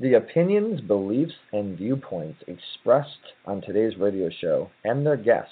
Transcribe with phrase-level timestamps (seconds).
[0.00, 5.50] The opinions, beliefs, and viewpoints expressed on today's radio show and their guests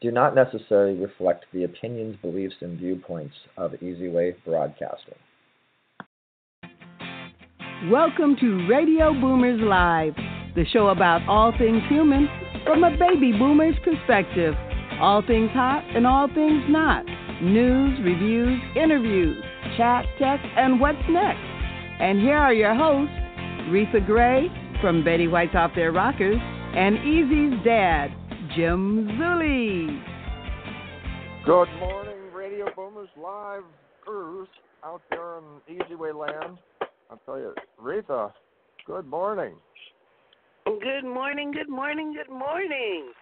[0.00, 5.16] do not necessarily reflect the opinions, beliefs, and viewpoints of Easy Way Broadcasting.
[7.90, 10.14] Welcome to Radio Boomers Live,
[10.54, 12.28] the show about all things human
[12.64, 14.54] from a baby boomer's perspective.
[15.00, 17.04] All things hot and all things not.
[17.42, 19.42] News, reviews, interviews,
[19.76, 21.42] chat, tech, and what's next.
[21.98, 23.14] And here are your hosts,
[23.68, 24.48] Reatha Grey
[24.82, 28.08] from Betty White's Off Their Rockers, and Easy's dad,
[28.54, 30.02] Jim Zuley.
[31.46, 33.62] Good morning, Radio Boomers Live
[34.06, 34.48] Earth
[34.84, 36.58] out there in Easy Way Land.
[37.10, 38.32] I'll tell you, Reatha,
[38.86, 39.54] good morning.
[40.66, 43.12] Good morning, good morning, good morning.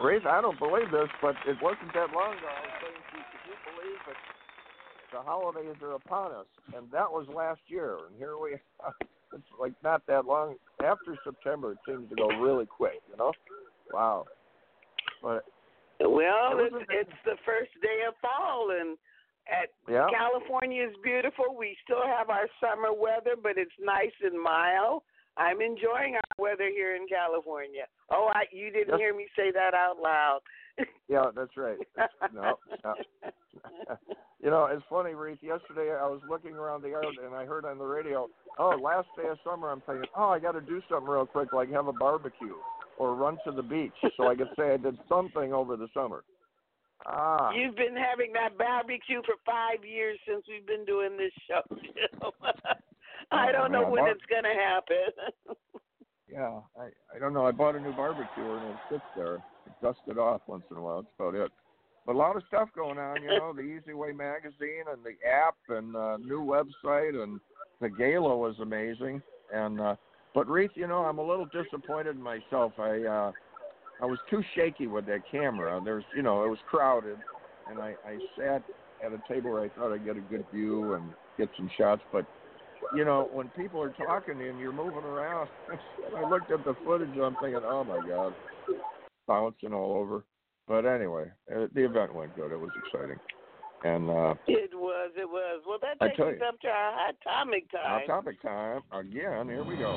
[0.00, 2.46] Reatha, I don't believe this, but it wasn't that long ago.
[2.46, 4.16] I was saying to you, could you believe that
[5.12, 6.46] the holidays are upon us?
[6.76, 7.96] And that was last year.
[8.06, 8.94] And here we are.
[9.32, 10.56] It's like not that long.
[10.84, 13.32] After September, it seems to go really quick, you know?
[13.92, 14.24] Wow.
[15.22, 15.44] But
[16.00, 18.96] Well, It it's, it's the first day of fall, and
[19.48, 20.06] at Yeah.
[20.10, 21.56] California is beautiful.
[21.56, 25.02] We still have our summer weather, but it's nice and mild.
[25.36, 27.86] I'm enjoying our weather here in California.
[28.10, 28.98] Oh, I you didn't Yes.
[28.98, 30.40] hear me say that out loud.
[31.08, 31.78] yeah, that's right.
[31.96, 32.94] That's- no, no.
[34.38, 35.38] You know, it's funny, Reese.
[35.42, 39.08] Yesterday I was looking around the yard and I heard on the radio, "Oh, last
[39.16, 41.88] day of summer." I'm thinking, "Oh, I got to do something real quick, like have
[41.88, 42.54] a barbecue
[42.98, 46.22] or run to the beach, so I could say I did something over the summer."
[47.06, 51.62] Ah, You've been having that barbecue for five years since we've been doing this show.
[53.32, 55.56] I don't know when it's gonna happen.
[56.30, 56.60] yeah.
[56.78, 57.46] I I don't know.
[57.46, 59.42] I bought a new barbecue and it sits there.
[59.82, 61.02] Dust it off once in a while.
[61.02, 61.52] That's about it.
[62.06, 65.16] But a lot of stuff going on, you know, the Easy Way magazine and the
[65.28, 67.40] app and uh, new website and
[67.80, 69.20] the gala was amazing.
[69.52, 69.96] And uh,
[70.34, 72.72] but Reese, you know, I'm a little disappointed in myself.
[72.78, 73.32] I uh,
[74.00, 75.80] I was too shaky with that camera.
[75.84, 77.16] There's, you know, it was crowded,
[77.68, 78.62] and I I sat
[79.04, 82.02] at a table where I thought I'd get a good view and get some shots,
[82.12, 82.24] but
[82.94, 85.48] you know, when people are talking and you're moving around,
[86.16, 88.34] I looked at the footage and I'm thinking, oh my god,
[89.26, 90.24] bouncing all over.
[90.68, 92.50] But anyway, uh, the event went good.
[92.52, 93.18] It was exciting,
[93.84, 95.62] and uh, It was, it was.
[95.66, 96.46] Well, that I takes tell us you.
[96.46, 97.82] up to our hot topic time.
[97.84, 99.48] Hot topic time again.
[99.48, 99.92] Here we go.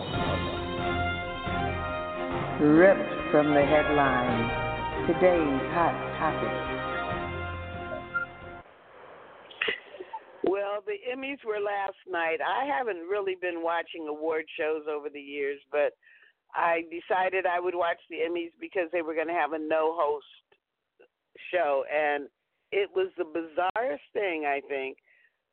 [2.62, 4.52] Ripped from the headlines.
[5.08, 6.76] Today's hot topic.
[10.44, 12.40] Well, the Emmys were last night.
[12.46, 15.94] I haven't really been watching award shows over the years, but
[16.54, 19.96] I decided I would watch the Emmys because they were going to have a no
[19.98, 20.26] host
[21.52, 21.84] show.
[21.94, 22.28] And
[22.72, 24.98] it was the bizarrest thing, I think.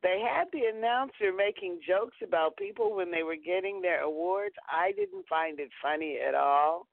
[0.03, 4.55] They had the announcer making jokes about people when they were getting their awards.
[4.71, 6.87] I didn't find it funny at all.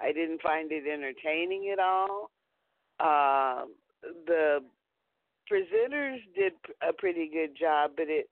[0.00, 2.30] I didn't find it entertaining at all.
[3.00, 3.74] Um,
[4.26, 4.60] the
[5.50, 6.52] presenters did
[6.88, 8.28] a pretty good job, but it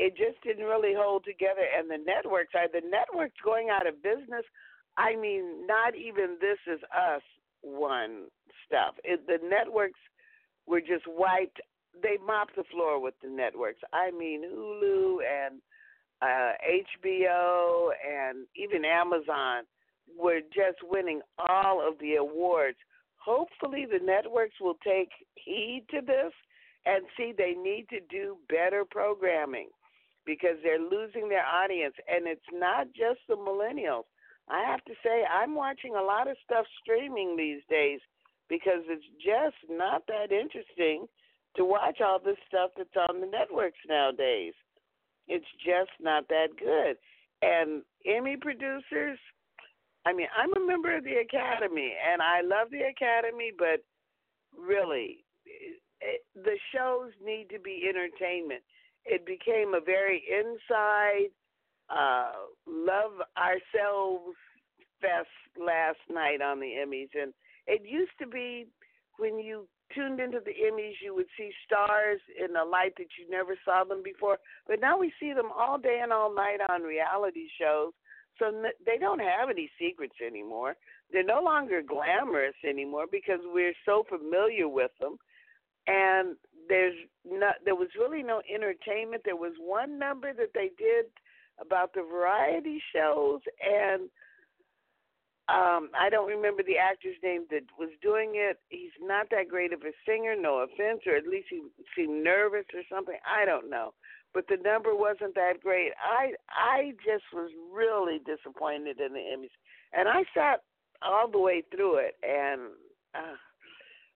[0.00, 1.60] it just didn't really hold together.
[1.76, 4.44] And the networks are the networks going out of business.
[4.96, 7.22] I mean, not even This Is Us
[7.60, 8.28] one
[8.66, 8.94] stuff.
[9.04, 10.00] It, the networks
[10.66, 11.60] were just wiped.
[12.02, 13.80] They mopped the floor with the networks.
[13.92, 15.60] I mean, Hulu and
[16.22, 19.64] uh, HBO and even Amazon
[20.18, 22.78] were just winning all of the awards.
[23.16, 26.32] Hopefully, the networks will take heed to this
[26.86, 29.68] and see they need to do better programming
[30.30, 31.94] because they're losing their audience.
[32.06, 34.06] And it's not just the millennials.
[34.48, 37.98] I have to say, I'm watching a lot of stuff streaming these days
[38.48, 41.06] because it's just not that interesting
[41.56, 44.54] to watch all this stuff that's on the networks nowadays.
[45.26, 46.94] It's just not that good.
[47.42, 49.18] And Emmy producers,
[50.06, 53.82] I mean, I'm a member of the Academy and I love the Academy, but
[54.54, 55.24] really,
[56.34, 58.62] the shows need to be entertainment.
[59.10, 61.30] It became a very inside,
[61.90, 62.30] uh,
[62.64, 64.36] love ourselves
[65.00, 67.10] fest last night on the Emmys.
[67.20, 67.34] And
[67.66, 68.66] it used to be
[69.18, 73.28] when you tuned into the Emmys, you would see stars in a light that you
[73.28, 74.38] never saw them before.
[74.68, 77.92] But now we see them all day and all night on reality shows.
[78.38, 80.76] So they don't have any secrets anymore.
[81.12, 85.16] They're no longer glamorous anymore because we're so familiar with them.
[85.88, 86.36] And
[86.68, 89.22] there's not, there was really no entertainment.
[89.24, 91.06] There was one number that they did
[91.60, 94.08] about the variety shows, and
[95.48, 98.58] um, I don't remember the actor's name that was doing it.
[98.68, 101.62] He's not that great of a singer, no offense, or at least he
[101.96, 103.16] seemed nervous or something.
[103.26, 103.92] I don't know,
[104.32, 105.92] but the number wasn't that great.
[106.00, 109.50] I I just was really disappointed in the Emmys,
[109.92, 110.62] and I sat
[111.02, 112.60] all the way through it, and
[113.14, 113.36] uh,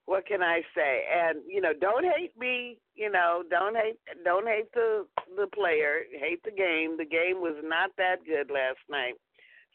[0.07, 1.05] what can I say?
[1.11, 2.79] And you know, don't hate me.
[2.95, 5.07] You know, don't hate don't hate the
[5.37, 6.03] the player.
[6.13, 6.97] Hate the game.
[6.97, 9.15] The game was not that good last night.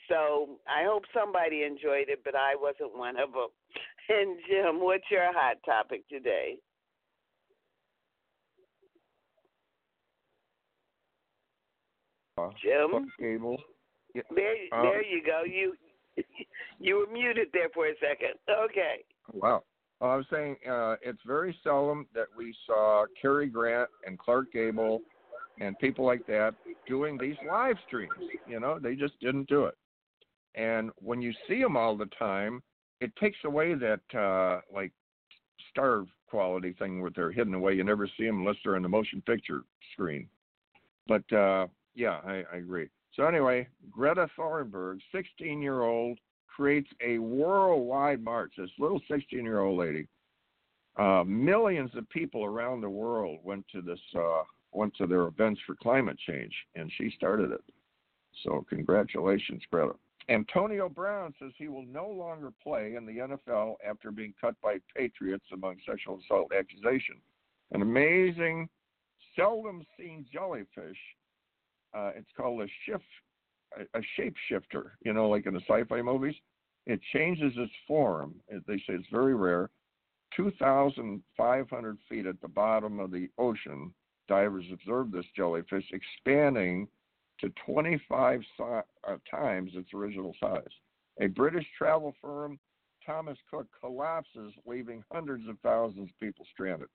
[0.07, 3.49] So I hope somebody enjoyed it, but I wasn't one of them.
[4.11, 6.57] And Jim, what's your hot topic today?
[12.39, 13.57] Uh, Jim, Clark Gable.
[14.15, 15.43] Yeah, there, uh, there you go.
[15.45, 15.75] You
[16.79, 18.33] you were muted there for a second.
[18.49, 19.03] Okay.
[19.31, 19.61] Wow.
[19.99, 24.53] Well, I was saying uh, it's very seldom that we saw Cary Grant and Clark
[24.53, 25.01] Gable
[25.59, 26.55] and people like that
[26.87, 28.13] doing these live streams.
[28.47, 29.75] You know, they just didn't do it.
[30.55, 32.63] And when you see them all the time,
[33.01, 34.91] it takes away that uh, like
[35.69, 37.73] star quality thing where they're hidden away.
[37.73, 39.63] You never see them unless they're in the motion picture
[39.93, 40.27] screen.
[41.07, 42.89] But uh, yeah, I, I agree.
[43.13, 46.19] So anyway, Greta Thunberg, 16 year old,
[46.55, 48.53] creates a worldwide march.
[48.57, 50.07] This little 16 year old lady.
[50.97, 55.59] Uh, millions of people around the world went to this uh, went to their events
[55.65, 57.63] for climate change, and she started it.
[58.43, 59.93] So congratulations, Greta.
[60.29, 64.77] Antonio Brown says he will no longer play in the NFL after being cut by
[64.95, 67.15] Patriots among sexual assault accusation.
[67.71, 68.69] An amazing,
[69.35, 70.97] seldom seen jellyfish.
[71.95, 73.03] Uh, it's called a shift,
[73.77, 74.92] a, a shapeshifter.
[75.04, 76.36] You know, like in the sci-fi movies,
[76.86, 78.36] it changes its form.
[78.50, 79.69] They say it's very rare.
[80.36, 83.94] 2,500 feet at the bottom of the ocean,
[84.27, 86.88] divers observed this jellyfish expanding
[87.39, 90.63] to 25 si- uh, times its original size.
[91.21, 92.60] A British travel firm,
[93.06, 96.89] Thomas Cook, collapses, leaving hundreds of thousands of people stranded.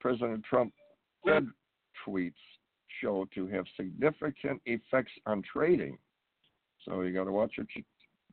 [0.00, 0.72] President Trump
[1.24, 1.46] Fed
[2.06, 2.32] tweets
[3.00, 5.98] show to have significant effects on trading.
[6.84, 7.82] So you got to watch what you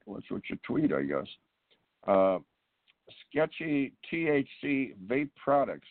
[0.06, 1.28] watch what you tweet, I guess.
[2.08, 2.40] Uh,
[3.30, 5.88] sketchy THC vape products.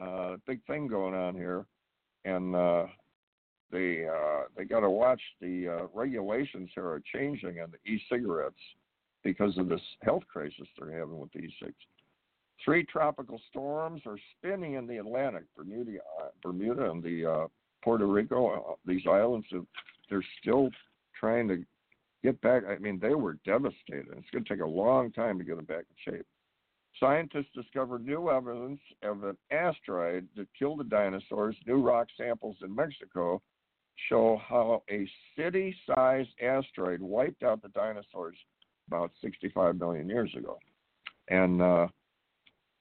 [0.00, 1.64] Uh, big thing going on here,
[2.24, 2.86] and uh,
[3.72, 8.60] they uh, they got to watch the uh, regulations here are changing on the e-cigarettes
[9.24, 11.74] because of this health crisis they're having with the e-cigs.
[12.64, 17.48] Three tropical storms are spinning in the Atlantic, Bermuda, uh, Bermuda, and the
[17.82, 18.78] Puerto Rico.
[18.86, 19.46] These islands,
[20.10, 20.70] they're still
[21.18, 21.64] trying to
[22.22, 22.62] get back.
[22.68, 24.06] I mean, they were devastated.
[24.16, 26.26] It's going to take a long time to get them back in shape.
[26.98, 31.56] Scientists discovered new evidence of an asteroid that killed the dinosaurs.
[31.66, 33.42] New rock samples in Mexico
[34.08, 38.36] show how a city sized asteroid wiped out the dinosaurs
[38.88, 40.58] about 65 million years ago.
[41.28, 41.88] And uh,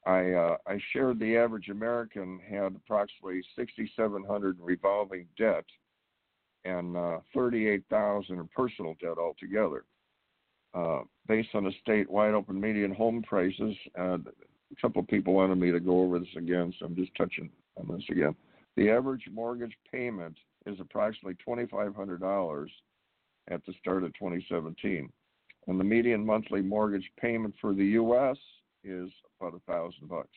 [0.05, 5.65] I, uh, I shared the average American had approximately 6,700 revolving debt
[6.65, 9.85] and uh, 38,000 in personal debt altogether.
[10.73, 15.33] Uh, based on the state wide open median home prices, uh, a couple of people
[15.33, 18.35] wanted me to go over this again, so I'm just touching on this again.
[18.75, 22.67] The average mortgage payment is approximately $2,500
[23.49, 25.09] at the start of 2017,
[25.67, 28.37] and the median monthly mortgage payment for the U.S.
[28.83, 29.09] is
[29.39, 30.35] about a thousand bucks.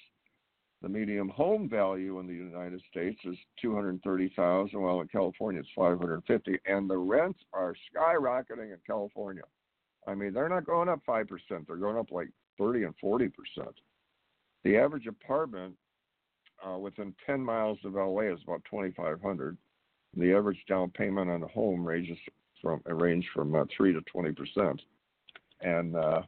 [0.80, 6.58] The median home value in the United States is 230,000, while in California it's 550,
[6.66, 9.42] and the rents are skyrocketing in California.
[10.06, 11.26] I mean, they're not going up 5%,
[11.66, 13.32] they're going up like 30 and 40%.
[14.64, 15.74] The average apartment
[16.64, 19.56] uh, within 10 miles of LA is about 2,500.
[20.16, 22.18] The average down payment on a home ranges
[22.62, 24.82] from a range from uh, three to 20 percent.
[25.60, 26.22] And uh,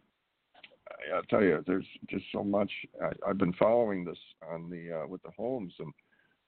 [1.14, 2.70] I'll tell you, there's just so much.
[3.02, 4.18] I, I've been following this
[4.50, 5.92] on the uh, with the homes and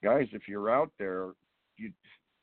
[0.03, 0.27] guys.
[0.33, 1.31] If you're out there,
[1.77, 1.93] you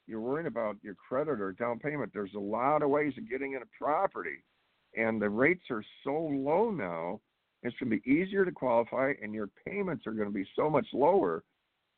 [0.07, 2.11] you're worrying about your credit or down payment.
[2.13, 4.43] There's a lot of ways of getting in a property,
[4.97, 7.21] and the rates are so low now.
[7.61, 10.69] It's going to be easier to qualify, and your payments are going to be so
[10.69, 11.43] much lower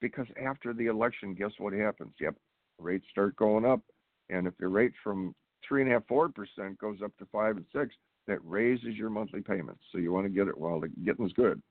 [0.01, 2.13] because after the election, guess what happens?
[2.19, 2.35] Yep,
[2.79, 3.81] rates start going up,
[4.29, 5.35] and if the rate from
[5.67, 7.93] three and a half, four percent goes up to five and six,
[8.31, 9.81] that raises your monthly payments.
[9.91, 11.61] So you want to get it while the getting's good.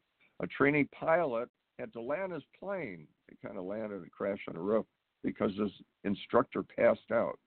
[0.40, 1.48] a trainee pilot
[1.78, 3.06] had to land his plane.
[3.30, 4.84] He kind of landed and crashed on a roof
[5.24, 5.70] because his
[6.04, 7.38] instructor passed out.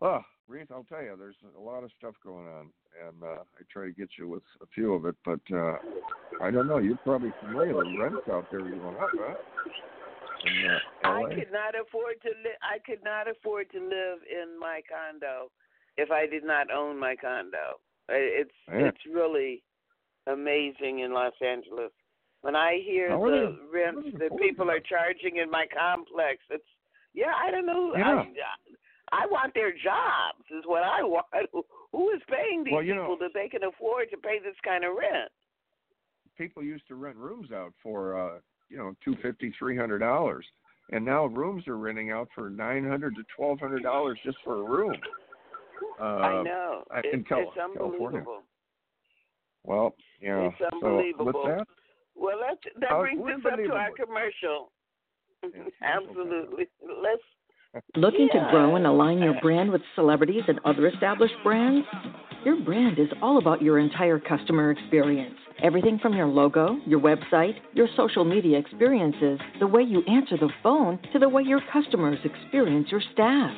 [0.00, 2.70] Oh, Reese, I'll tell you, there's a lot of stuff going on,
[3.06, 5.76] and uh, I try to get you with a few of it, but uh,
[6.40, 6.78] I don't know.
[6.78, 7.74] You're probably familiar.
[7.74, 9.34] The rents out there are going up, huh?
[10.46, 10.70] In,
[11.04, 12.58] uh, I could not afford to live.
[12.62, 15.50] I could not afford to live in my condo
[15.96, 17.80] if I did not own my condo.
[18.08, 18.88] It's Yeah.
[18.88, 19.62] it's really
[20.26, 21.92] amazing in Los Angeles.
[22.42, 23.30] When I hear How the
[23.72, 26.68] they- rents that people are charging in my complex, it's
[27.14, 27.94] yeah, I don't know.
[27.96, 28.24] Yeah.
[29.12, 31.26] I, I want their jobs is what I want.
[31.92, 34.56] Who is paying these Well, you know- people that they can afford to pay this
[34.64, 35.30] kind of rent?
[36.36, 40.44] people used to rent rooms out for uh you know two fifty three hundred dollars
[40.90, 44.56] and now rooms are renting out for nine hundred to twelve hundred dollars just for
[44.56, 44.96] a room
[46.00, 46.84] uh I know.
[46.90, 48.42] I- It- in Cal- it's unbelievable.
[49.64, 51.44] well yeah It's so with unbelievable.
[51.46, 51.66] that
[52.16, 53.94] Well, that that Uh, brings us up to our unbelievable.
[54.06, 54.72] commercial.
[55.82, 56.66] Absolutely.
[56.80, 57.22] Let's.
[57.96, 61.84] Looking to grow and align your brand with celebrities and other established brands?
[62.44, 65.34] Your brand is all about your entire customer experience.
[65.62, 70.50] Everything from your logo, your website, your social media experiences, the way you answer the
[70.62, 73.52] phone, to the way your customers experience your staff.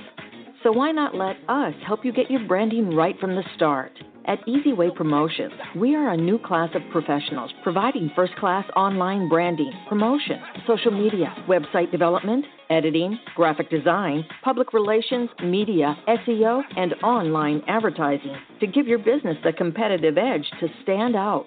[0.66, 3.92] So why not let us help you get your branding right from the start?
[4.24, 9.70] At Easyway Promotions, we are a new class of professionals providing first class online branding,
[9.88, 18.34] promotion, social media, website development, editing, graphic design, public relations, media, SEO, and online advertising
[18.58, 21.46] to give your business the competitive edge to stand out.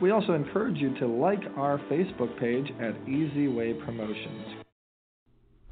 [0.00, 4.64] We also encourage you to like our Facebook page at Easy Way Promotions.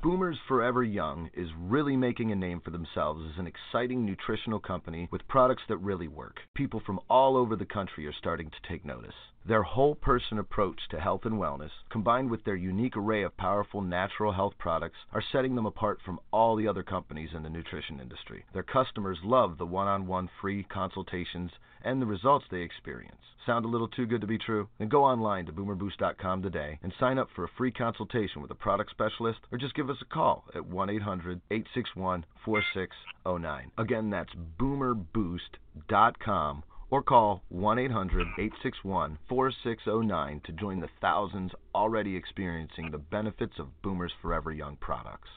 [0.02, 5.08] Boomers Forever Young is really making a name for themselves as an exciting nutritional company
[5.10, 6.36] with products that really work.
[6.54, 9.14] People from all over the country are starting to take notice.
[9.48, 13.80] Their whole person approach to health and wellness, combined with their unique array of powerful
[13.80, 17.98] natural health products, are setting them apart from all the other companies in the nutrition
[17.98, 18.44] industry.
[18.52, 21.50] Their customers love the one on one free consultations
[21.82, 23.22] and the results they experience.
[23.46, 24.68] Sound a little too good to be true?
[24.78, 28.54] Then go online to boomerboost.com today and sign up for a free consultation with a
[28.54, 33.70] product specialist or just give us a call at 1 800 861 4609.
[33.78, 42.90] Again, that's boomerboost.com or call 1 800 861 4609 to join the thousands already experiencing
[42.90, 45.28] the benefits of Boomers Forever Young products.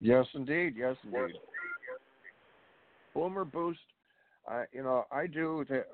[0.00, 0.74] Yes, indeed.
[0.76, 1.36] Yes, indeed.
[3.14, 3.78] Boomer Boost.
[4.48, 5.84] I, you know, I do the,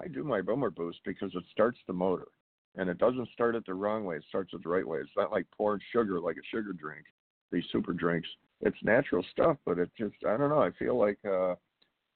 [0.00, 2.28] I do my Boomer Boost because it starts the motor,
[2.76, 4.16] and it doesn't start it the wrong way.
[4.16, 4.98] It starts it the right way.
[4.98, 7.06] It's not like pouring sugar like a sugar drink.
[7.50, 8.28] These super drinks.
[8.60, 10.62] It's natural stuff, but it just I don't know.
[10.62, 11.56] I feel like uh,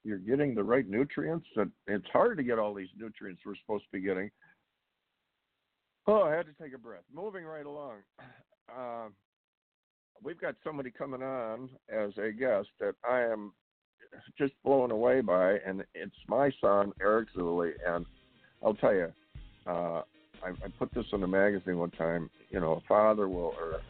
[0.03, 1.47] you're getting the right nutrients.
[1.55, 4.29] And it's hard to get all these nutrients we're supposed to be getting.
[6.07, 7.03] Oh, I had to take a breath.
[7.13, 7.97] Moving right along.
[8.79, 9.09] Uh,
[10.23, 13.51] we've got somebody coming on as a guest that I am
[14.37, 17.71] just blown away by, and it's my son Eric Zuley.
[17.85, 18.05] And
[18.63, 19.11] I'll tell you,
[19.67, 20.03] uh,
[20.41, 22.29] I, I put this in a magazine one time.
[22.49, 23.81] You know, a father will or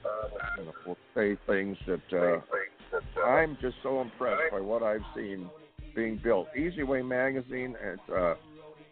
[0.57, 5.47] you know, will say things that uh, I'm just so impressed by what I've seen
[5.95, 6.47] being built.
[6.55, 8.35] Easy Way magazine at uh,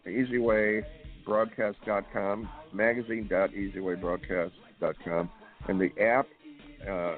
[0.07, 5.29] EasyWayBroadcast.com, magazine.easywaybroadcast.com,
[5.67, 6.25] and the app.
[6.89, 7.15] Uh,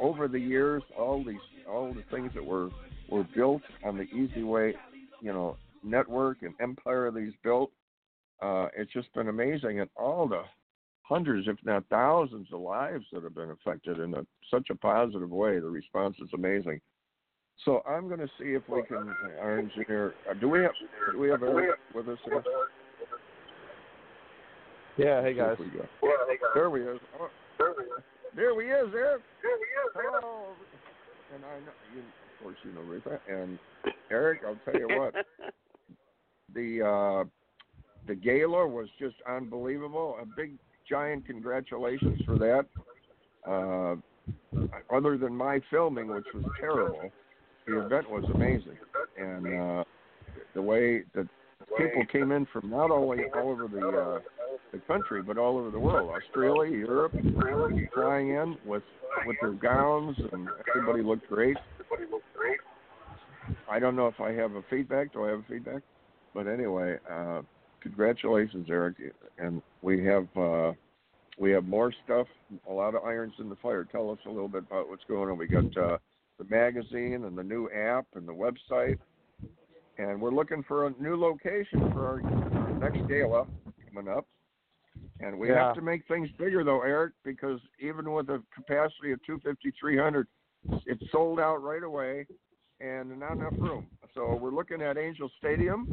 [0.00, 1.36] over the years, all these
[1.68, 2.70] all the things that were
[3.08, 4.74] were built on the Easy Way,
[5.20, 7.70] you know, network and empire these built.
[8.40, 10.42] Uh, it's just been amazing, and all the
[11.02, 15.30] hundreds, if not thousands, of lives that have been affected in a, such a positive
[15.30, 15.60] way.
[15.60, 16.80] The response is amazing.
[17.64, 19.14] So I'm going to see if we can.
[19.40, 20.72] Our engineer, uh, do we have
[21.12, 22.18] do we have Eric with us?
[22.24, 22.42] Here?
[24.96, 25.56] Yeah, hey See if guys.
[25.58, 26.98] There we got- There we is.
[27.20, 27.28] Oh,
[28.34, 29.22] there we is, Eric.
[29.94, 30.44] Hello.
[31.34, 33.58] And I know you, of course, you know Rita and
[34.10, 34.40] Eric.
[34.46, 35.14] I'll tell you what,
[36.54, 37.24] the uh,
[38.06, 40.16] the gala was just unbelievable.
[40.20, 40.54] A big,
[40.88, 42.66] giant congratulations for that.
[43.48, 43.96] Uh,
[44.94, 47.10] other than my filming, which was terrible,
[47.66, 48.78] the event was amazing,
[49.18, 49.84] and uh,
[50.54, 51.26] the way that
[51.78, 54.20] people came in from not only all over the uh,
[54.72, 56.10] the country, but all over the world.
[56.10, 57.12] Australia, Europe,
[57.94, 58.82] flying in with
[59.26, 61.56] with their gowns, and everybody looked great.
[63.70, 65.12] I don't know if I have a feedback.
[65.12, 65.82] Do I have a feedback?
[66.34, 67.42] But anyway, uh,
[67.80, 68.96] congratulations, Eric.
[69.38, 70.72] And we have uh,
[71.38, 72.26] we have more stuff,
[72.68, 73.84] a lot of irons in the fire.
[73.84, 75.38] Tell us a little bit about what's going on.
[75.38, 75.98] We got uh,
[76.42, 78.96] the magazine and the new app and the website,
[79.98, 82.22] and we're looking for a new location for our,
[82.60, 83.46] our next gala
[83.88, 84.26] coming up.
[85.20, 85.66] And we Yeah.
[85.66, 90.26] have to make things bigger, though, Eric, because even with a capacity of 250, 300,
[90.86, 92.26] it's sold out right away,
[92.80, 93.86] and not enough room.
[94.14, 95.86] So we're looking at Angel Stadium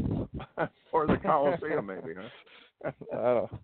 [0.92, 2.92] or the Coliseum, maybe, huh?
[3.14, 3.60] I don't know.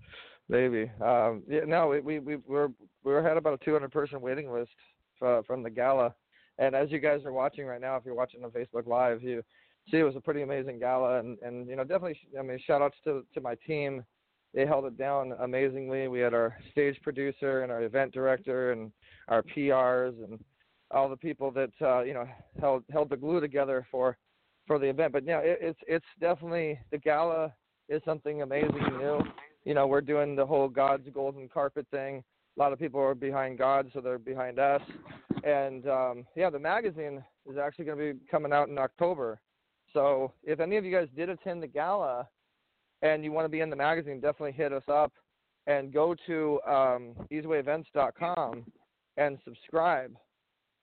[0.48, 0.92] Maybe.
[1.01, 2.70] Um, yeah, no, we we we we're
[3.04, 4.70] we had about a 200 person waiting list
[5.24, 6.13] uh, from the gala,
[6.58, 9.44] and as you guys are watching right now, if you're watching on Facebook Live, you
[9.90, 12.82] see it was a pretty amazing gala, and and you know definitely, I mean, shout
[12.82, 14.04] outs to to my team.
[14.54, 16.08] They held it down amazingly.
[16.08, 18.90] We had our stage producer and our event director and
[19.28, 20.40] our PRs and
[20.92, 22.28] all the people that uh, you know
[22.60, 24.18] held held the glue together for
[24.66, 25.14] for the event.
[25.14, 27.54] But yeah, it, it's it's definitely the gala
[27.90, 29.22] is something amazing new.
[29.66, 32.24] You know, we're doing the whole God's golden carpet thing.
[32.58, 34.82] A lot of people are behind God, so they're behind us.
[35.44, 39.40] And um, yeah, the magazine is actually going to be coming out in October.
[39.94, 42.28] So if any of you guys did attend the gala
[43.02, 45.12] and you want to be in the magazine, definitely hit us up
[45.68, 48.66] and go to um, easywayevents.com
[49.18, 50.16] and subscribe.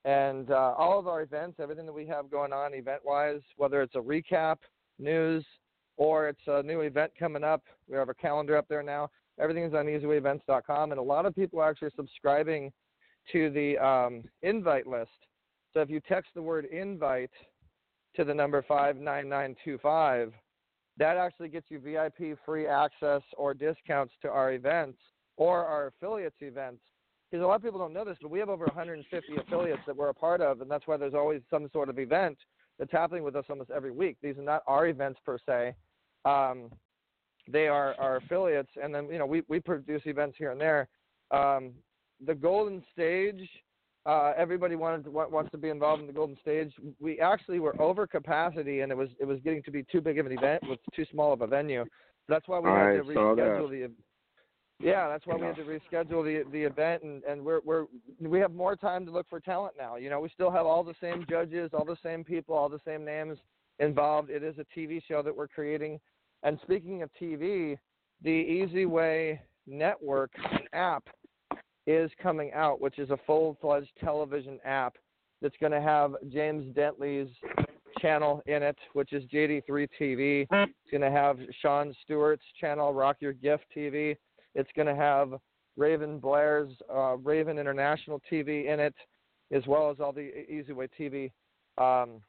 [0.05, 3.83] And uh, all of our events, everything that we have going on event wise, whether
[3.83, 4.57] it's a recap,
[4.99, 5.45] news,
[5.97, 9.11] or it's a new event coming up, we have a calendar up there now.
[9.43, 10.93] Everything is on easywayevents.com.
[10.93, 12.73] And a lot of people are actually subscribing
[13.33, 15.11] to the um, invite list.
[15.75, 17.31] So if you text the word invite
[18.17, 20.33] to the number 59925,
[20.99, 24.99] that actually gets you VIP free access or discounts to our events
[25.37, 26.81] or our affiliates events.
[27.31, 29.97] Because a lot of people don't know this, but we have over 150 affiliates that
[29.97, 32.37] we're a part of, and that's why there's always some sort of event
[32.79, 34.19] that's happening with us almost every week.
[34.23, 35.75] These are not our events per se.
[36.27, 36.71] Um,
[37.51, 40.89] they are our affiliates, and then you know we we produce events here and there.
[41.31, 41.73] Um,
[42.25, 43.49] the Golden Stage,
[44.07, 46.73] uh, everybody wanted to, wants to be involved in the Golden Stage.
[47.01, 50.19] We actually were over capacity, and it was it was getting to be too big
[50.19, 51.85] of an event with too small of a venue.
[52.29, 53.91] That's why we had to reschedule the.
[54.81, 57.87] Yeah, that's why we had to reschedule the the event, and and we're we're
[58.21, 59.97] we have more time to look for talent now.
[59.97, 62.81] You know, we still have all the same judges, all the same people, all the
[62.85, 63.39] same names
[63.79, 64.31] involved.
[64.31, 66.01] It is a TV show that we're creating.
[66.43, 67.77] And speaking of TV,
[68.23, 70.33] the Easy Way Network
[70.73, 71.05] app
[71.87, 74.97] is coming out, which is a full fledged television app
[75.41, 77.31] that's going to have James Dentley's
[78.01, 80.47] channel in it, which is JD3 TV.
[80.51, 84.17] It's going to have Sean Stewart's channel, Rock Your Gift TV.
[84.55, 85.35] It's going to have
[85.77, 88.95] Raven Blair's uh, Raven International TV in it,
[89.53, 91.31] as well as all the Easy Way TV,
[91.79, 92.21] um,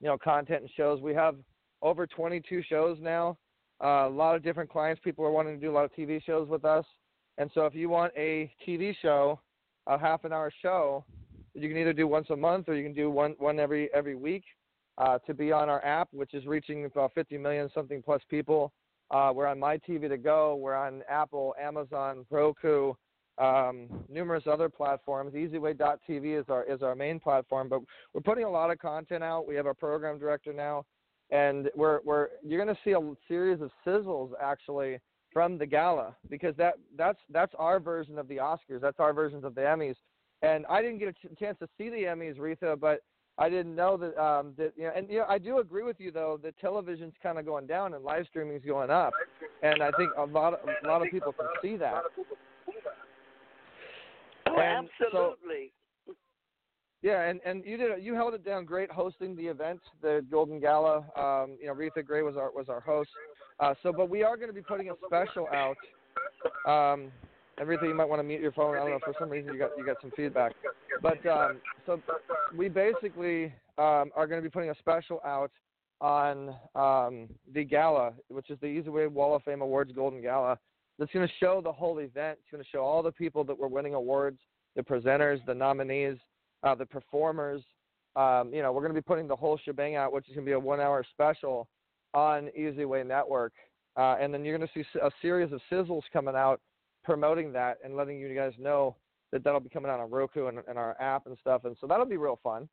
[0.00, 1.00] you know, content and shows.
[1.00, 1.36] We have
[1.82, 3.36] over 22 shows now.
[3.82, 5.00] Uh, a lot of different clients.
[5.02, 6.84] People are wanting to do a lot of TV shows with us.
[7.38, 9.40] And so if you want a TV show,
[9.86, 11.04] a half an hour show,
[11.54, 14.14] you can either do once a month or you can do one one every every
[14.14, 14.44] week
[14.98, 18.72] uh, to be on our app, which is reaching about 50 million something plus people.
[19.10, 20.56] Uh, we're on My TV to Go.
[20.56, 22.94] We're on Apple, Amazon, Roku,
[23.38, 25.34] um, numerous other platforms.
[25.34, 27.80] EasyWay.tv is our is our main platform, but
[28.14, 29.46] we're putting a lot of content out.
[29.46, 30.84] We have a program director now,
[31.32, 35.00] and we're we're you're going to see a series of sizzles actually
[35.32, 38.80] from the gala because that that's that's our version of the Oscars.
[38.80, 39.96] That's our versions of the Emmys.
[40.42, 43.00] And I didn't get a ch- chance to see the Emmys, Reatha, but
[43.38, 45.98] I didn't know that um that you know and you know I do agree with
[45.98, 49.12] you though that television's kind of going down and live streaming's going up.
[49.62, 52.02] And I think a lot of, a lot of people can see that.
[54.48, 55.72] Oh, And so- absolutely.
[57.02, 60.60] Yeah, and and you did you held it down great hosting the event, the Golden
[60.60, 60.98] Gala.
[61.16, 63.10] Um, you know, Reatha Grey was our was our host.
[63.58, 65.76] Uh, so, but we are going to be putting a special out.
[66.66, 67.10] Um,
[67.60, 68.76] Reatha, you might want to mute your phone.
[68.76, 70.52] I don't know for some reason you got you got some feedback.
[71.02, 72.00] But um, so
[72.56, 73.46] we basically
[73.78, 75.50] um, are going to be putting a special out
[76.00, 80.58] on um, the gala, which is the Easy Way Wall of Fame Awards Golden Gala.
[80.98, 82.38] That's going to show the whole event.
[82.40, 84.38] It's going to show all the people that were winning awards,
[84.76, 86.16] the presenters, the nominees,
[86.62, 87.62] uh, the performers.
[88.14, 90.44] Um, you know, we're going to be putting the whole shebang out, which is going
[90.44, 91.66] to be a one-hour special
[92.14, 93.54] on Easy Way Network,
[93.96, 96.60] uh, and then you're going to see a series of sizzles coming out
[97.04, 98.96] promoting that and letting you guys know
[99.32, 101.86] that that'll be coming out on Roku and, and our app and stuff, and so
[101.86, 102.68] that'll be real fun.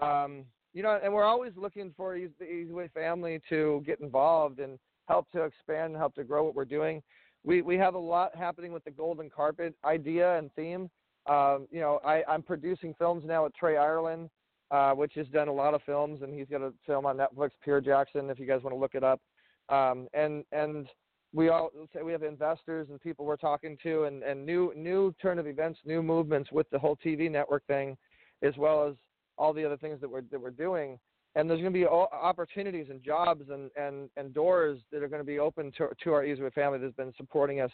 [0.00, 0.44] Um,
[0.74, 4.78] you know, and we're always looking for the Easy Way family to get involved and
[5.08, 7.02] help to expand and help to grow what we're doing.
[7.44, 10.90] we we have a lot happening with the golden carpet idea and theme.
[11.26, 14.30] Um, you know, I, I'm producing films now with Trey Ireland,
[14.70, 17.50] uh, which has done a lot of films, and he's got a film on Netflix,
[17.64, 19.20] Pierre Jackson, if you guys want to look it up.
[19.68, 20.88] Um, and and
[21.32, 25.14] we all say we have investors and people we're talking to, and, and new new
[25.20, 27.96] turn of events, new movements with the whole TV network thing,
[28.42, 28.94] as well as
[29.38, 30.98] all the other things that we're that we're doing.
[31.36, 35.20] And there's going to be opportunities and jobs and, and, and doors that are going
[35.20, 37.72] to be open to, to our Easyway family that's been supporting us,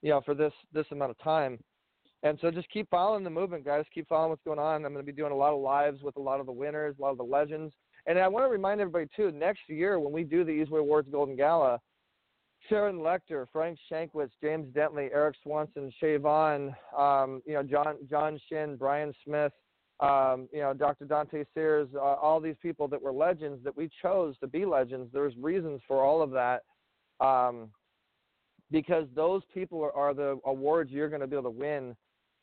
[0.00, 1.58] you know, for this this amount of time.
[2.22, 3.84] And so just keep following the movement, guys.
[3.94, 4.84] Keep following what's going on.
[4.84, 6.96] I'm going to be doing a lot of lives with a lot of the winners,
[6.98, 7.72] a lot of the legends.
[8.06, 11.08] And I want to remind everybody too, next year when we do the Easyway Awards
[11.10, 11.80] Golden Gala,
[12.68, 18.38] Sharon Lechter, Frank Shankwitz, James Dentley, Eric Swanson, Shay Vaughn, um, you know, John John
[18.48, 19.52] Shin, Brian Smith,
[20.00, 21.06] um, you know, Dr.
[21.06, 25.10] Dante Sears, uh, all these people that were legends that we chose to be legends.
[25.12, 26.62] There's reasons for all of that.
[27.24, 27.70] Um,
[28.70, 31.96] because those people are, are the awards you're going to be able to win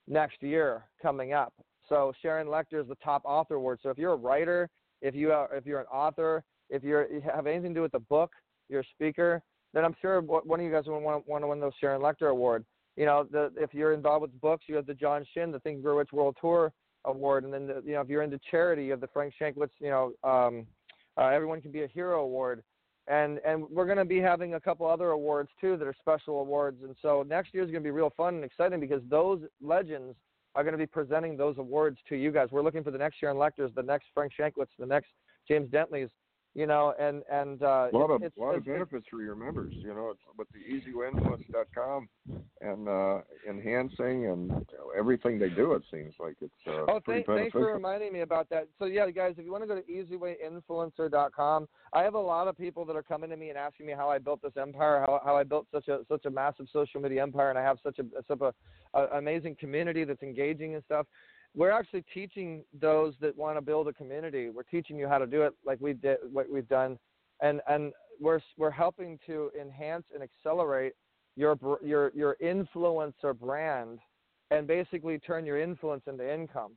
[0.08, 1.54] next year coming up.
[1.90, 3.80] So Sharon Lechter is the top author award.
[3.82, 4.70] So if you're a writer,
[5.02, 7.92] if you are, if you're an author, if you're, you have anything to do with
[7.92, 8.32] the book,
[8.70, 9.42] you're a speaker,
[9.74, 12.30] then I'm sure one of you guys will want, want to win the Sharon Lechter
[12.30, 12.66] Award.
[12.96, 15.84] You know, the, if you're involved with books, you have the John Shin, the Think
[15.84, 16.74] Grow Rich World Tour
[17.06, 19.70] Award, and then the, you know if you're into charity, you have the Frank Shankwitz,
[19.80, 20.66] you know, um,
[21.18, 22.64] uh, Everyone Can Be a Hero Award,
[23.08, 26.40] and and we're going to be having a couple other awards too that are special
[26.40, 29.42] awards, and so next year is going to be real fun and exciting because those
[29.62, 30.16] legends
[30.56, 32.48] are going to be presenting those awards to you guys.
[32.52, 35.10] We're looking for the next Sharon Lechters, the next Frank Shankwitz, the next
[35.48, 36.10] James Dentleys,
[36.58, 39.22] you know, and and uh, a lot of it's, a lot it's, of benefits for
[39.22, 39.76] your members.
[39.76, 42.10] You know, it's with the easyinfluence.com
[42.62, 45.74] and uh, enhancing and you know, everything they do.
[45.74, 48.70] It seems like it's uh, oh, thank, thanks for reminding me about that.
[48.80, 52.58] So yeah, guys, if you want to go to easywayinfluencer.com, I have a lot of
[52.58, 55.22] people that are coming to me and asking me how I built this empire, how
[55.24, 58.00] how I built such a such a massive social media empire, and I have such
[58.00, 58.52] a such a,
[58.98, 61.06] a amazing community that's engaging and stuff
[61.58, 64.50] we're actually teaching those that want to build a community.
[64.50, 67.00] We're teaching you how to do it, like we did, what we've done,
[67.42, 67.92] and and
[68.22, 70.94] we're we're helping to enhance and accelerate
[71.36, 73.98] your your your influencer brand,
[74.52, 76.74] and basically turn your influence into income.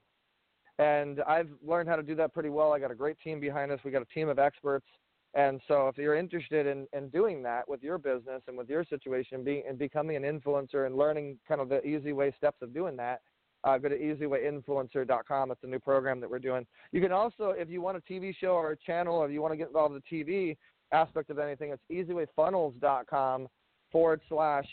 [0.79, 2.73] And I've learned how to do that pretty well.
[2.73, 3.81] I got a great team behind us.
[3.85, 4.87] We got a team of experts.
[5.35, 8.85] And so, if you're interested in, in doing that with your business and with your
[8.85, 12.73] situation, being and becoming an influencer and learning kind of the easy way steps of
[12.73, 13.21] doing that,
[13.65, 15.51] uh, go to easywayinfluencer.com.
[15.51, 16.67] It's a new program that we're doing.
[16.93, 19.43] You can also, if you want a TV show or a channel, or if you
[19.43, 20.57] want to get involved in the TV
[20.93, 23.49] aspect of anything, it's easywayfunnels.com
[23.93, 24.67] forward slash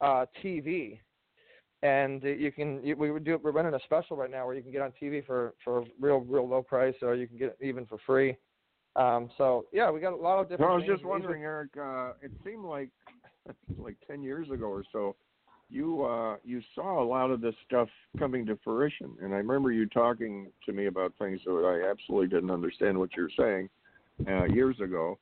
[0.00, 0.98] uh, TV.
[1.82, 4.70] And you can, you, we do, we're running a special right now where you can
[4.70, 7.86] get on TV for for real, real low price, or you can get it even
[7.86, 8.36] for free.
[8.94, 10.70] Um, so yeah, we got a lot of different.
[10.70, 11.70] No, I was just wondering, Eric.
[11.76, 12.90] Uh, it seemed like
[13.78, 15.16] like ten years ago or so,
[15.72, 19.72] you uh, you saw a lot of this stuff coming to fruition, and I remember
[19.72, 23.68] you talking to me about things that I absolutely didn't understand what you were saying
[24.28, 25.18] uh, years ago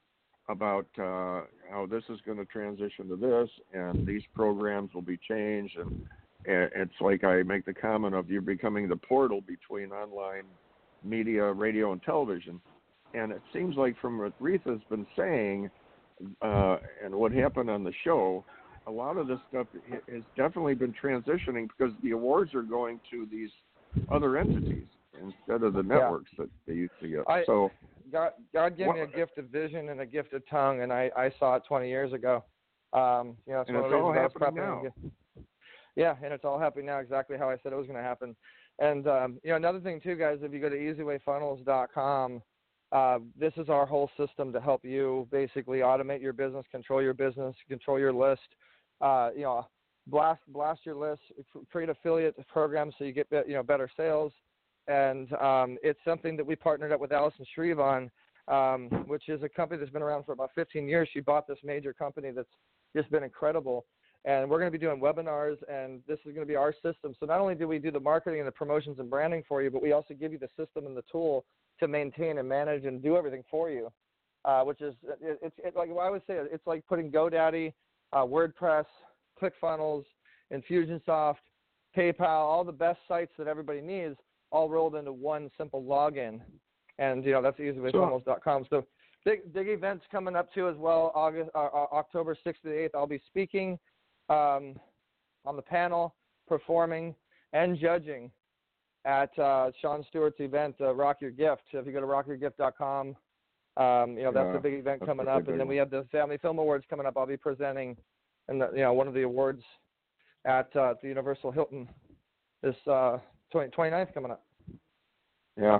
[0.48, 5.18] about uh, how this is going to transition to this, and these programs will be
[5.28, 6.06] changed, and,
[6.46, 10.44] and it's like I make the comment of you're becoming the portal between online
[11.04, 12.60] media, radio, and television,
[13.14, 15.70] and it seems like from what Reatha's been saying,
[16.42, 18.44] uh, and what happened on the show
[18.86, 23.26] a lot of this stuff has definitely been transitioning because the awards are going to
[23.30, 23.50] these
[24.10, 24.86] other entities
[25.22, 26.44] instead of the networks yeah.
[26.44, 27.20] that they used to get.
[27.28, 27.70] I, so
[28.10, 30.92] God, God gave what, me a gift of vision and a gift of tongue, and
[30.92, 32.44] I, I saw it 20 years ago.
[32.92, 34.82] Um, you know, that's and it's all reasons I was happening now.
[35.96, 38.34] Yeah, and it's all happening now exactly how I said it was going to happen.
[38.78, 42.42] And um, you know, another thing too, guys, if you go to easywayfunnels.com,
[42.92, 47.14] uh, this is our whole system to help you basically automate your business, control your
[47.14, 48.40] business, control your list,
[49.00, 49.66] uh, you know,
[50.06, 51.22] blast blast your list,
[51.70, 54.32] create affiliate programs so you get you know better sales,
[54.88, 58.10] and um, it's something that we partnered up with Allison Shreve on,
[58.48, 61.08] um, which is a company that's been around for about 15 years.
[61.12, 62.48] She bought this major company that's
[62.94, 63.84] just been incredible.
[64.26, 67.14] And we're going to be doing webinars, and this is going to be our system.
[67.18, 69.70] So not only do we do the marketing and the promotions and branding for you,
[69.70, 71.46] but we also give you the system and the tool
[71.78, 73.90] to maintain and manage and do everything for you.
[74.44, 77.74] Uh, which is it, it's it, like well, I would say it's like putting GoDaddy
[78.12, 78.84] uh, WordPress,
[79.40, 80.04] ClickFunnels,
[80.52, 81.36] Infusionsoft,
[81.96, 84.16] PayPal, all the best sites that everybody needs,
[84.50, 86.40] all rolled into one simple login.
[86.98, 88.66] And you know that's the easy easywayfunnels.com.
[88.68, 88.84] So
[89.24, 91.12] big big events coming up too as well.
[91.14, 93.78] August, uh, uh October 6th to the 8th, I'll be speaking
[94.28, 94.74] um,
[95.44, 96.14] on the panel,
[96.46, 97.14] performing,
[97.52, 98.30] and judging
[99.04, 101.62] at uh, Sean Stewart's event, uh, Rock Your Gift.
[101.72, 103.16] So if you go to rockyourgift.com,
[103.76, 106.06] um, you know that's yeah, a big event coming up, and then we have the
[106.10, 107.16] Family Film Awards coming up.
[107.16, 107.96] I'll be presenting
[108.50, 109.62] and you know one of the awards
[110.44, 111.88] at uh, the Universal Hilton
[112.62, 113.18] this uh,
[113.52, 114.44] 20, 29th coming up.
[115.58, 115.78] Yeah.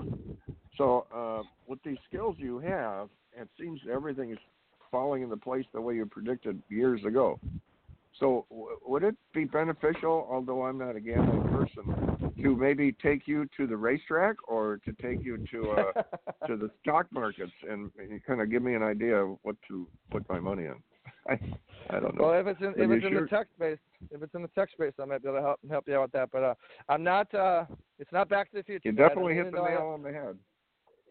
[0.77, 4.39] So uh, with these skills you have, it seems everything is
[4.89, 7.39] falling into place the way you predicted years ago.
[8.21, 13.27] So w- would it be beneficial, although I'm not a gambling person, to maybe take
[13.27, 15.91] you to the racetrack or to take you to uh,
[16.47, 19.87] to the stock markets and, and kind of give me an idea of what to
[20.11, 20.75] put my money in?
[21.27, 21.39] I
[21.89, 22.27] I don't know.
[22.27, 23.79] Well, if it's in Are if it's in the tech space,
[24.11, 26.03] if it's in the tech space, I might be able to help help you out
[26.03, 26.29] with that.
[26.31, 26.53] But uh,
[26.89, 27.33] I'm not.
[27.33, 27.65] Uh,
[27.97, 28.81] it's not Back to the Future.
[28.83, 30.37] You definitely hit the nail on the head.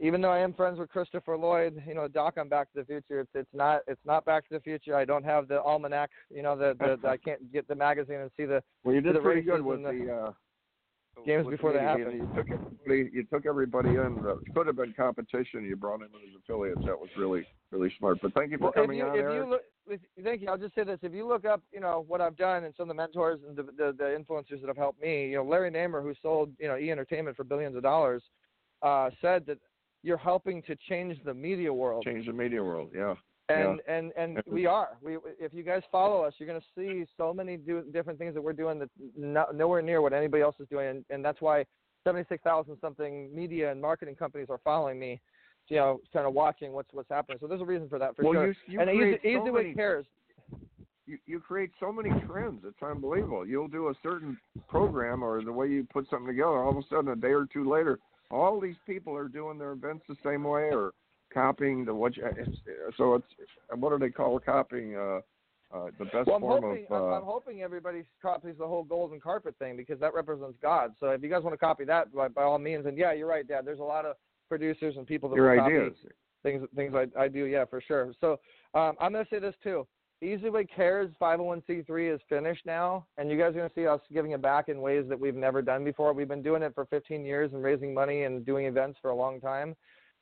[0.00, 2.84] Even though I am friends with Christopher Lloyd, you know, Doc on Back to the
[2.86, 4.96] Future, it's it's not it's not Back to the Future.
[4.96, 8.16] I don't have the almanac, you know, the, the, the I can't get the magazine
[8.16, 10.32] and see the Well, you did the pretty good with and the uh,
[11.26, 12.04] games before the they media.
[12.06, 12.18] happen.
[12.18, 13.10] You took everybody.
[13.12, 14.22] You took everybody in.
[14.24, 15.64] That could have been competition.
[15.64, 16.80] You brought in as affiliates.
[16.86, 18.18] That was really really smart.
[18.22, 19.34] But thank you for Well, coming if you on, if Eric.
[19.34, 20.48] you look, if, thank you.
[20.48, 22.84] I'll just say this: if you look up, you know, what I've done and some
[22.84, 25.70] of the mentors and the, the the influencers that have helped me, you know, Larry
[25.70, 28.22] Namer, who sold you know E Entertainment for billions of dollars,
[28.82, 29.58] uh, said that
[30.02, 32.04] you're helping to change the media world.
[32.04, 32.90] Change the media world.
[32.94, 33.14] Yeah.
[33.48, 34.90] and and and we are.
[35.02, 38.34] We if you guys follow us, you're going to see so many do, different things
[38.34, 41.40] that we're doing that no, nowhere near what anybody else is doing, and, and that's
[41.40, 41.64] why
[42.04, 45.20] 76,000 something media and marketing companies are following me.
[45.68, 47.38] You know, kind of watching what's what's happening.
[47.40, 48.48] So there's a reason for that for well, sure.
[48.48, 50.06] you you and easy, so easy way many cares.
[51.06, 52.62] you, you create so many trends.
[52.66, 53.46] It's unbelievable.
[53.46, 56.58] You'll do a certain program or the way you put something together.
[56.58, 59.72] All of a sudden, a day or two later, all these people are doing their
[59.72, 60.92] events the same way or
[61.32, 62.16] copying the what.
[62.16, 62.24] You,
[62.96, 63.26] so it's
[63.76, 64.96] what do they call copying?
[64.96, 65.20] Uh,
[65.72, 66.92] uh, the best Well, I'm form hoping of.
[66.92, 70.94] Uh, I'm, I'm hoping everybody copies the whole golden carpet thing because that represents God.
[70.98, 73.28] So if you guys want to copy that, by, by all means, and yeah, you're
[73.28, 73.64] right, Dad.
[73.64, 74.16] There's a lot of
[74.48, 75.94] producers and people that your will copy
[76.42, 78.32] things things I, I do yeah for sure so
[78.74, 79.86] um, i'm going to say this too
[80.22, 84.32] easyway cares 501c3 is finished now and you guys are going to see us giving
[84.32, 86.12] it back in ways that we've never done before.
[86.12, 89.14] We've been doing it for 15 years and raising money and doing events for a
[89.14, 89.76] long time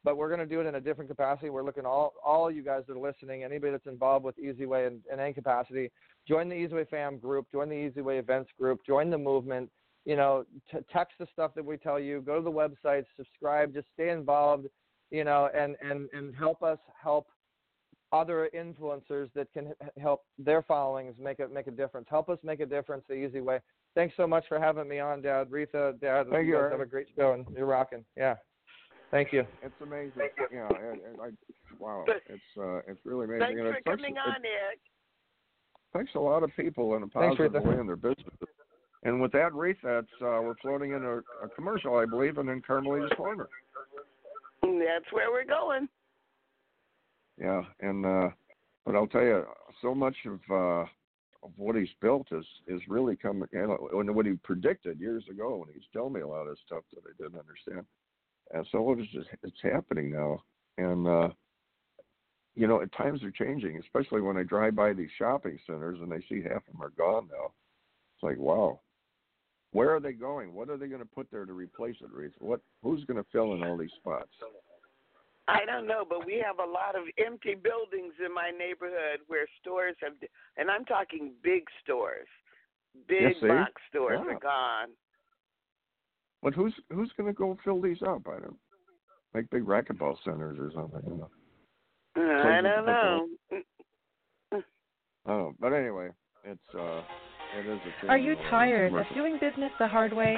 [0.05, 1.51] but we're going to do it in a different capacity.
[1.51, 5.01] We're looking all all you guys that are listening anybody that's involved with easyway in,
[5.13, 5.91] in any capacity
[6.27, 9.69] join the Easy Way fam group join the Easy Way events group join the movement.
[10.05, 13.75] You know t- text the stuff that we tell you go to the website subscribe
[13.75, 14.69] just stay involved
[15.11, 17.29] you know, and and and help us help
[18.13, 22.07] other influencers that can help their followings make it make a difference.
[22.09, 23.61] Help us make a difference the easy way.
[23.95, 25.49] Thanks so much for having me on, Dad.
[25.51, 28.05] Reatha, Dad, Thank you, guys have a great show and you're rocking.
[28.17, 28.37] Yeah.
[29.11, 29.45] Thank you.
[29.63, 30.13] It's amazing.
[30.53, 31.29] Yeah, and, and I,
[31.79, 33.41] wow, it's uh, it's really amazing.
[33.41, 34.79] Thanks and for it coming it on, Eric.
[35.97, 37.69] takes a lot of people in a Thanks, positive Rita.
[37.69, 38.35] way in their business.
[39.05, 42.49] And with that, Rita, it's, uh, we're floating in a, a commercial, I believe, and
[42.49, 43.49] then Carmelita's Corner.
[44.63, 45.89] That's where we're going.
[47.41, 48.31] Yeah, and uh,
[48.85, 49.45] but I'll tell you,
[49.81, 50.87] so much of uh,
[51.45, 53.49] of what he's built is is really coming.
[53.53, 56.49] You know, when what he predicted years ago when he was telling me a lot
[56.49, 57.87] of stuff that I didn't understand,
[58.53, 60.43] and so it's just it's happening now,
[60.79, 61.29] and uh,
[62.59, 66.13] you know, at times are changing, especially when I drive by these shopping centers and
[66.13, 67.53] I see half of them are gone now.
[68.15, 68.81] It's like, wow,
[69.71, 70.53] where are they going?
[70.53, 72.33] What are they going to put there to replace it?
[72.41, 74.31] What who's going to fill in all these spots?
[75.49, 79.47] I don't know, but we have a lot of empty buildings in my neighborhood where
[79.61, 80.13] stores have,
[80.59, 82.29] and I'm talking big stores,
[83.09, 83.49] big see?
[83.49, 84.35] box stores Yeah.
[84.35, 84.89] are gone.
[86.43, 88.29] But who's who's going to go fill these up?
[88.29, 88.59] I don't
[89.35, 91.03] like big racquetball centers or something.
[91.05, 91.31] You know.
[92.17, 93.29] Uh, I don't know.
[95.27, 96.09] Oh, but anyway,
[96.45, 97.03] it's uh,
[97.59, 98.09] it is a.
[98.09, 100.37] Are you tired of doing business the hard way?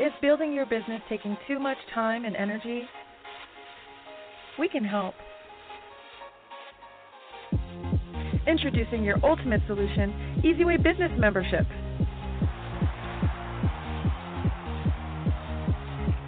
[0.00, 2.82] Is building your business taking too much time and energy?
[4.58, 5.14] We can help.
[8.46, 11.64] Introducing your ultimate solution, EasyWay Business Membership.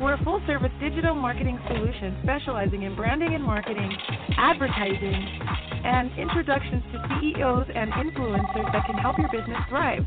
[0.01, 3.93] We're a full service digital marketing solution specializing in branding and marketing,
[4.39, 5.41] advertising,
[5.85, 10.07] and introductions to CEOs and influencers that can help your business thrive.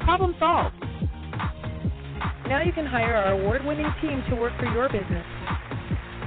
[0.00, 0.74] Problem solved.
[2.48, 5.24] Now you can hire our award winning team to work for your business.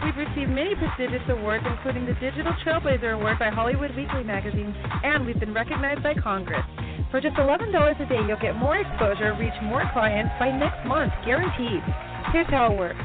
[0.03, 5.25] We've received many prestigious awards, including the Digital Trailblazer Award by Hollywood Weekly magazine, and
[5.25, 6.65] we've been recognized by Congress.
[7.09, 11.13] For just $11 a day, you'll get more exposure, reach more clients by next month,
[11.23, 11.79] guaranteed.
[12.33, 12.99] Here's how it works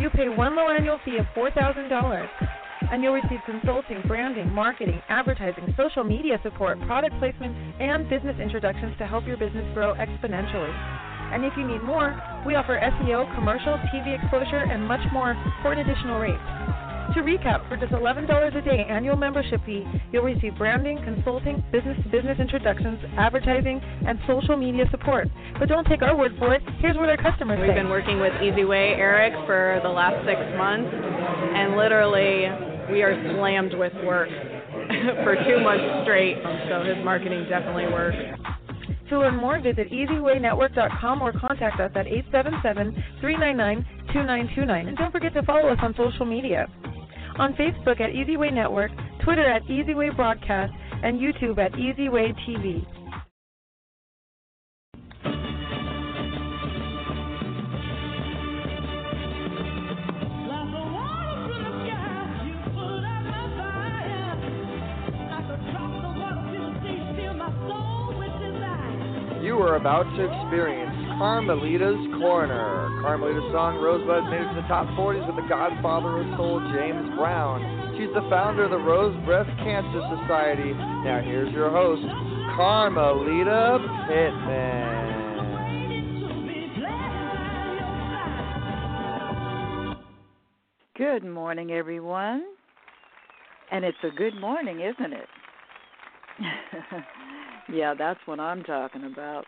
[0.00, 2.28] you pay one low annual fee of $4,000,
[2.90, 8.96] and you'll receive consulting, branding, marketing, advertising, social media support, product placement, and business introductions
[8.98, 11.09] to help your business grow exponentially.
[11.32, 12.14] And if you need more,
[12.46, 16.40] we offer SEO, commercial, TV exposure, and much more for an additional rate.
[17.14, 21.98] To recap, for just $11 a day annual membership fee, you'll receive branding, consulting, business
[22.04, 25.26] to business introductions, advertising, and social media support.
[25.58, 26.62] But don't take our word for it.
[26.78, 27.74] Here's what our customers We've say.
[27.74, 32.46] been working with EasyWay Eric for the last six months, and literally
[32.92, 34.28] we are slammed with work
[35.26, 36.38] for two months straight.
[36.70, 38.18] So his marketing definitely works.
[39.10, 42.06] To learn more, visit eZWayNetwork.com or contact us at
[43.22, 44.88] 877-399-2929.
[44.88, 46.68] And don't forget to follow us on social media.
[47.36, 48.92] On Facebook at Easyway Network,
[49.24, 52.86] Twitter at Easyway Broadcast, and YouTube at Easyway TV.
[69.62, 72.88] Are about to experience Carmelita's Corner.
[73.02, 77.12] Carmelita's song Rosebud made it to the top 40s with the godfather of soul, James
[77.16, 77.60] Brown.
[77.98, 80.72] She's the founder of the Rose Breast Cancer Society.
[81.04, 82.00] Now here's your host,
[82.56, 84.80] Carmelita Pittman.
[90.96, 92.44] Good morning, everyone.
[93.70, 95.28] And it's a good morning, isn't it?
[97.72, 99.44] yeah, that's what I'm talking about.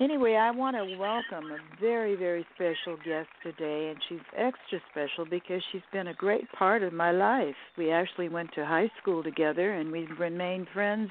[0.00, 5.24] Anyway, I want to welcome a very, very special guest today, and she's extra special
[5.28, 7.56] because she's been a great part of my life.
[7.76, 11.10] We actually went to high school together, and we've remained friends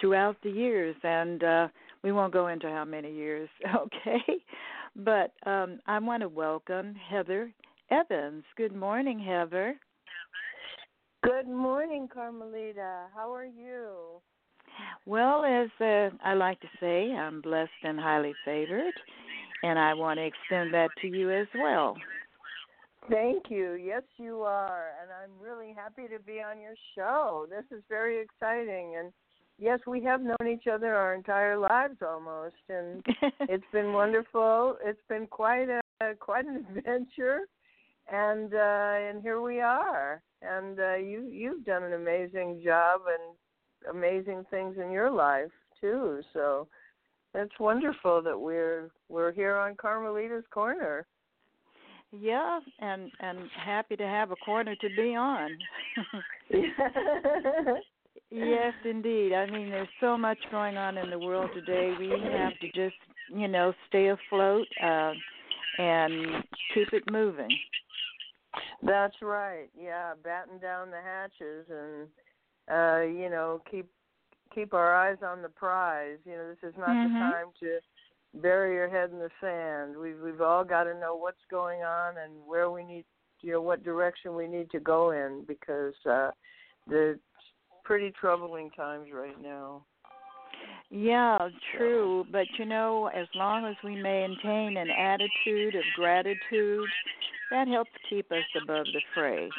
[0.00, 1.68] throughout the years, and uh,
[2.02, 4.42] we won't go into how many years, okay?
[4.96, 7.52] But um, I want to welcome Heather
[7.92, 8.42] Evans.
[8.56, 9.76] Good morning, Heather.
[11.22, 13.06] Good morning, Carmelita.
[13.14, 14.20] How are you?
[15.06, 18.94] Well, as uh, I like to say, I'm blessed and highly favored,
[19.62, 21.96] and I want to extend that to you as well.
[23.10, 23.72] Thank you.
[23.72, 24.90] Yes, you are.
[25.00, 27.46] And I'm really happy to be on your show.
[27.48, 28.96] This is very exciting.
[28.98, 29.12] And
[29.58, 32.56] yes, we have known each other our entire lives almost.
[32.68, 33.02] And
[33.40, 34.76] it's been wonderful.
[34.84, 35.80] It's been quite a
[36.20, 37.40] quite an adventure.
[38.12, 40.22] And uh and here we are.
[40.42, 43.36] And uh you you've done an amazing job and
[43.90, 46.20] amazing things in your life too.
[46.32, 46.68] So
[47.34, 51.06] it's wonderful that we're we're here on Carmelita's Corner.
[52.10, 55.58] Yeah, and and happy to have a corner to be on.
[58.30, 59.34] yes, indeed.
[59.34, 61.94] I mean, there's so much going on in the world today.
[61.98, 62.96] We have to just,
[63.28, 65.12] you know, stay afloat uh,
[65.78, 67.50] and keep it moving.
[68.82, 69.68] That's right.
[69.78, 72.08] Yeah, batten down the hatches and
[72.70, 73.86] uh, you know, keep
[74.54, 76.18] keep our eyes on the prize.
[76.24, 77.02] You know, this is not Mhm.
[77.04, 77.80] the time to
[78.34, 79.96] bury your head in the sand.
[79.96, 83.04] We've we've all got to know what's going on and where we need,
[83.40, 86.30] you know, what direction we need to go in because uh,
[86.86, 87.18] the
[87.84, 89.84] pretty troubling times right now.
[90.90, 92.26] Yeah, true.
[92.30, 96.88] But you know, as long as we maintain an attitude of gratitude,
[97.50, 99.50] that helps keep us above the fray.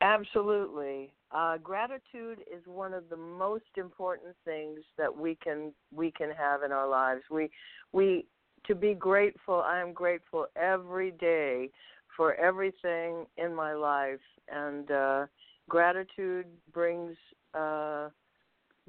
[0.00, 1.10] Absolutely.
[1.34, 6.62] Uh, gratitude is one of the most important things that we can we can have
[6.62, 7.22] in our lives.
[7.28, 7.50] We
[7.92, 8.24] we
[8.66, 9.60] to be grateful.
[9.66, 11.70] I am grateful every day
[12.16, 15.26] for everything in my life, and uh,
[15.68, 17.16] gratitude brings
[17.52, 18.10] uh,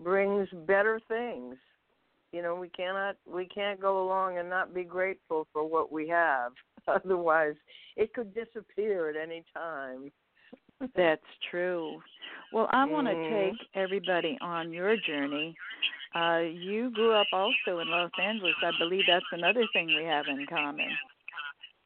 [0.04, 1.56] brings better things.
[2.32, 6.08] You know, we cannot we can't go along and not be grateful for what we
[6.10, 6.52] have.
[6.88, 7.56] Otherwise,
[7.98, 10.12] it could disappear at any time.
[10.96, 12.02] That's true.
[12.52, 13.58] Well, I want to Mhm.
[13.58, 15.56] take everybody on your journey.
[16.14, 18.56] Uh, you grew up also in Los Angeles.
[18.62, 20.98] I believe that's another thing we have in common.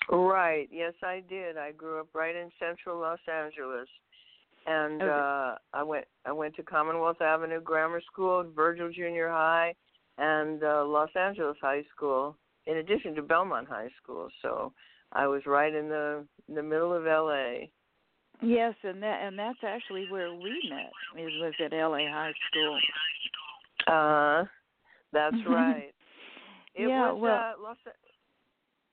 [0.10, 0.67] Right.
[0.71, 1.58] Yes, I did.
[1.58, 3.89] I grew up right in central Los Angeles.
[4.65, 5.10] And Okay.
[5.10, 9.73] uh I went I went to Commonwealth Avenue Grammar School, Virgil Junior High,
[10.17, 12.36] and uh Los Angeles High School
[12.67, 14.30] in addition to Belmont High School.
[14.41, 14.73] So
[15.13, 17.67] I was right in the in the middle of LA.
[18.41, 20.91] Yes, and that and that's actually where we met.
[21.21, 22.80] It was at LA High School.
[23.88, 24.46] Uh
[25.12, 25.46] that's Mhm.
[25.48, 25.94] right.
[26.75, 27.77] It Yeah, was well- uh, Los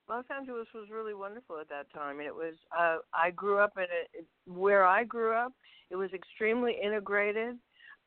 [0.09, 2.19] Los Angeles was really wonderful at that time.
[2.21, 5.53] It was uh I grew up in it where I grew up,
[5.89, 7.57] it was extremely integrated.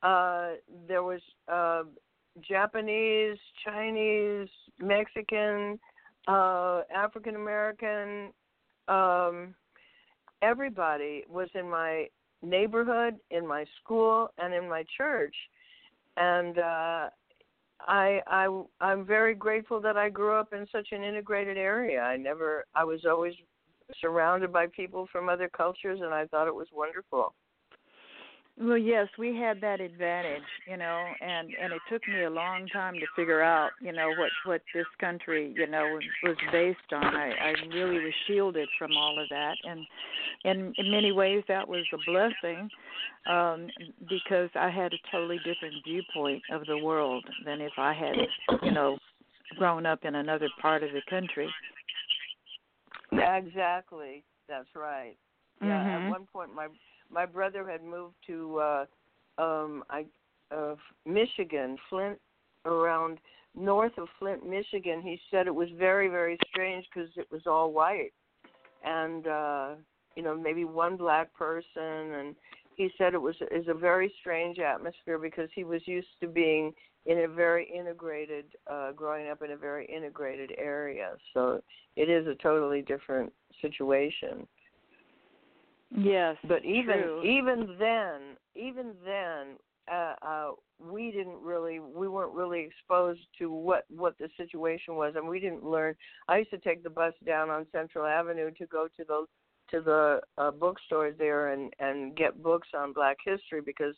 [0.03, 0.53] Uh
[0.88, 1.84] there was uh
[2.43, 5.78] Japanese, Chinese, Mexican,
[6.28, 8.32] uh African American
[8.88, 9.55] um
[10.43, 12.07] everybody was in my
[12.43, 15.34] neighborhood, in my school, and in my church.
[16.16, 17.09] And uh
[17.86, 22.01] I I I'm very grateful that I grew up in such an integrated area.
[22.01, 23.34] I never I was always
[24.01, 27.34] surrounded by people from other cultures, and I thought it was wonderful.
[28.61, 32.68] Well, yes, we had that advantage, you know, and and it took me a long
[32.68, 36.92] time to figure out, you know, what what this country, you know, was, was based
[36.92, 37.02] on.
[37.02, 39.86] I I really was shielded from all of that, and
[40.44, 42.68] and in many ways that was a blessing,
[43.26, 43.70] um,
[44.11, 48.72] because I had a totally different viewpoint of the world than if I had, you
[48.72, 48.98] know,
[49.56, 51.48] grown up in another part of the country.
[53.11, 55.16] Exactly, that's right.
[55.62, 56.04] Yeah, Mhm.
[56.04, 56.68] at one point my
[57.11, 58.84] my brother had moved to uh
[59.38, 60.06] um I
[60.54, 62.18] uh Michigan, Flint
[62.64, 63.18] around
[63.56, 65.02] north of Flint, Michigan.
[65.02, 68.12] He said it was very very strange cuz it was all white.
[68.84, 69.74] And uh
[70.16, 72.36] you know, maybe one black person and
[72.76, 76.74] he said it was is a very strange atmosphere because he was used to being
[77.06, 81.16] in a very integrated uh growing up in a very integrated area.
[81.34, 81.62] So
[81.96, 84.46] it is a totally different situation.
[85.97, 86.36] Yes.
[86.45, 87.24] But even true.
[87.24, 89.57] even then, even then,
[89.91, 95.14] uh, uh, we didn't really we weren't really exposed to what what the situation was,
[95.16, 95.95] and we didn't learn.
[96.28, 99.26] I used to take the bus down on Central Avenue to go to the
[99.70, 103.95] to the uh, bookstores there and and get books on Black history because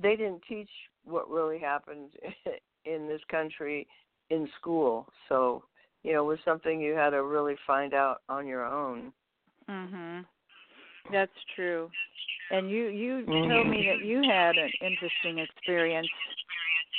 [0.00, 0.70] they didn't teach
[1.04, 2.10] what really happened
[2.84, 3.86] in this country
[4.30, 5.06] in school.
[5.28, 5.64] So
[6.04, 9.12] you know, it was something you had to really find out on your own.
[9.68, 10.24] Mhm.
[11.10, 11.90] That's true.
[12.50, 13.48] And you you Mhm.
[13.48, 16.08] told me that you had an interesting experience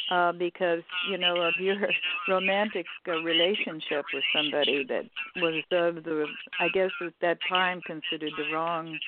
[0.09, 1.89] uh because, you know, of your
[2.27, 5.05] romantic uh, relationship with somebody that
[5.37, 6.27] was of the
[6.59, 8.99] I guess at that time considered the wrong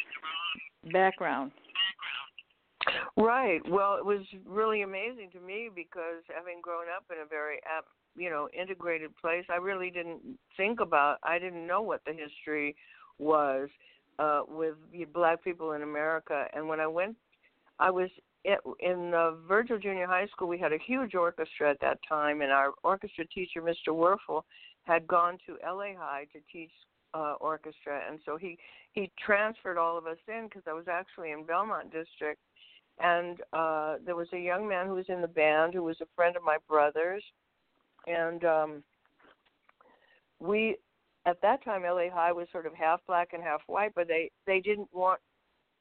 [0.86, 1.52] background.
[3.18, 3.62] Right.
[3.70, 7.60] Well, it was really amazing to me because having grown up in a very,
[8.16, 10.22] you know, integrated place, I really didn't
[10.58, 11.18] think about.
[11.24, 12.76] I didn't know what the history
[13.20, 13.70] was
[14.20, 14.76] uh, with
[15.14, 16.46] black people in America.
[16.54, 17.16] And when I went,
[17.80, 18.10] I was
[18.80, 20.48] in uh, Virgil Junior High School.
[20.48, 23.90] We had a huge orchestra at that time, and our orchestra teacher, Mr.
[23.90, 24.44] Werfel,
[24.84, 26.72] had gone to LA High to teach
[27.14, 28.58] uh, orchestra, and so he
[28.94, 32.40] he transferred all of us in because I was actually in Belmont District
[33.00, 36.08] and uh there was a young man who was in the band who was a
[36.16, 37.24] friend of my brother's
[38.08, 38.84] and um
[40.40, 40.76] we
[41.26, 44.32] at that time LA High was sort of half black and half white but they
[44.48, 45.20] they didn't want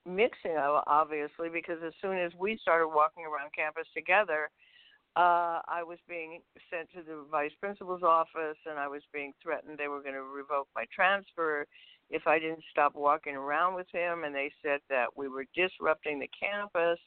[0.06, 4.50] mixing obviously because as soon as we started walking around campus together
[5.16, 9.78] uh I was being sent to the vice principal's office and I was being threatened
[9.78, 11.66] they were going to revoke my transfer
[12.10, 16.18] if I didn't stop walking around with him, and they said that we were disrupting
[16.18, 16.98] the campus.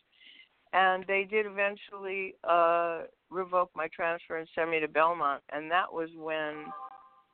[0.71, 5.91] And they did eventually uh, revoke my transfer and send me to Belmont, and that
[5.91, 6.65] was when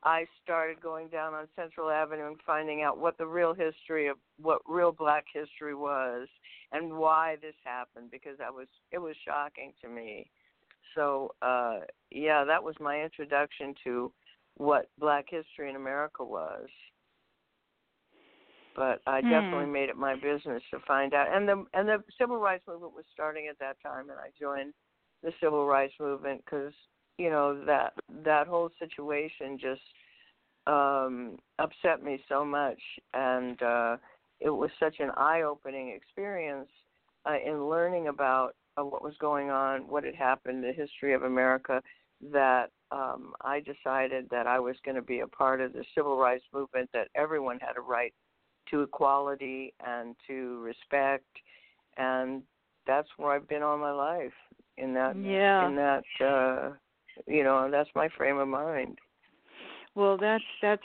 [0.04, 4.18] I started going down on Central Avenue and finding out what the real history of
[4.42, 6.28] what real Black history was
[6.72, 10.30] and why this happened because that was it was shocking to me.
[10.96, 11.82] So uh,
[12.12, 14.12] yeah, that was my introduction to
[14.58, 16.68] what Black history in America was
[18.76, 19.28] but I Hmm.
[19.30, 21.28] definitely made it my business to find out.
[21.36, 24.74] And the and the civil rights movement was starting at that time, and I joined
[25.22, 26.74] the civil rights movement because
[27.20, 27.94] you know that
[28.24, 29.82] that whole situation just
[30.68, 32.80] um upset me so much,
[33.14, 33.98] and uh
[34.40, 36.70] it was such an eye-opening experience
[37.26, 41.24] uh, in learning about uh, what was going on, what had happened, the history of
[41.24, 41.82] America,
[42.32, 46.18] that um I decided that I was going to be a part of the civil
[46.18, 48.14] rights movement, that everyone had a right
[48.70, 51.26] to equality and to respect
[51.98, 52.44] and
[52.88, 54.34] that's where I've been all my life
[54.78, 55.68] in that Yeah.
[55.68, 56.72] in that uh
[57.28, 58.98] you know that's my frame of mind
[59.96, 60.84] Well, that's that's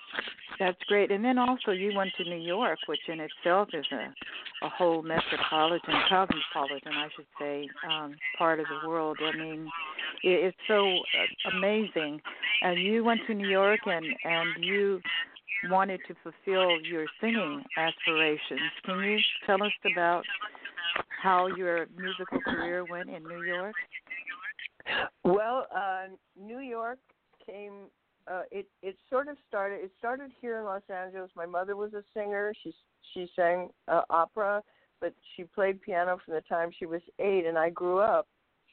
[0.59, 1.11] that's great.
[1.11, 5.03] And then also you went to New York, which in itself is a a whole
[5.03, 9.18] metropolitan, cosmopolitan, I should say, um, part of the world.
[9.22, 9.68] I mean,
[10.22, 12.20] it, it's so uh, amazing.
[12.62, 15.01] And you went to New York, and and you
[15.70, 18.61] wanted to fulfill your singing aspirations.
[18.85, 20.24] Can you tell us about
[21.22, 23.74] how your musical career went in New York?
[25.24, 26.07] Well, uh,
[26.41, 26.99] New York
[27.45, 27.89] came.
[28.26, 29.76] Uh, it it sort of started.
[29.76, 31.30] It started here in Los Angeles.
[31.37, 32.53] My mother was a singer.
[32.62, 32.74] She
[33.12, 34.62] she sang uh, opera,
[35.01, 38.26] but she played piano from the time she was eight, and I grew up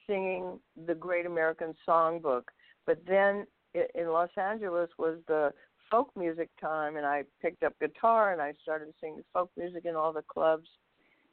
[0.07, 2.43] singing the Great American Songbook.
[2.85, 3.45] But then
[3.75, 5.53] i in Los Angeles was the
[5.89, 9.95] folk music time, and I picked up guitar and I started singing folk music in
[9.95, 10.67] all the clubs.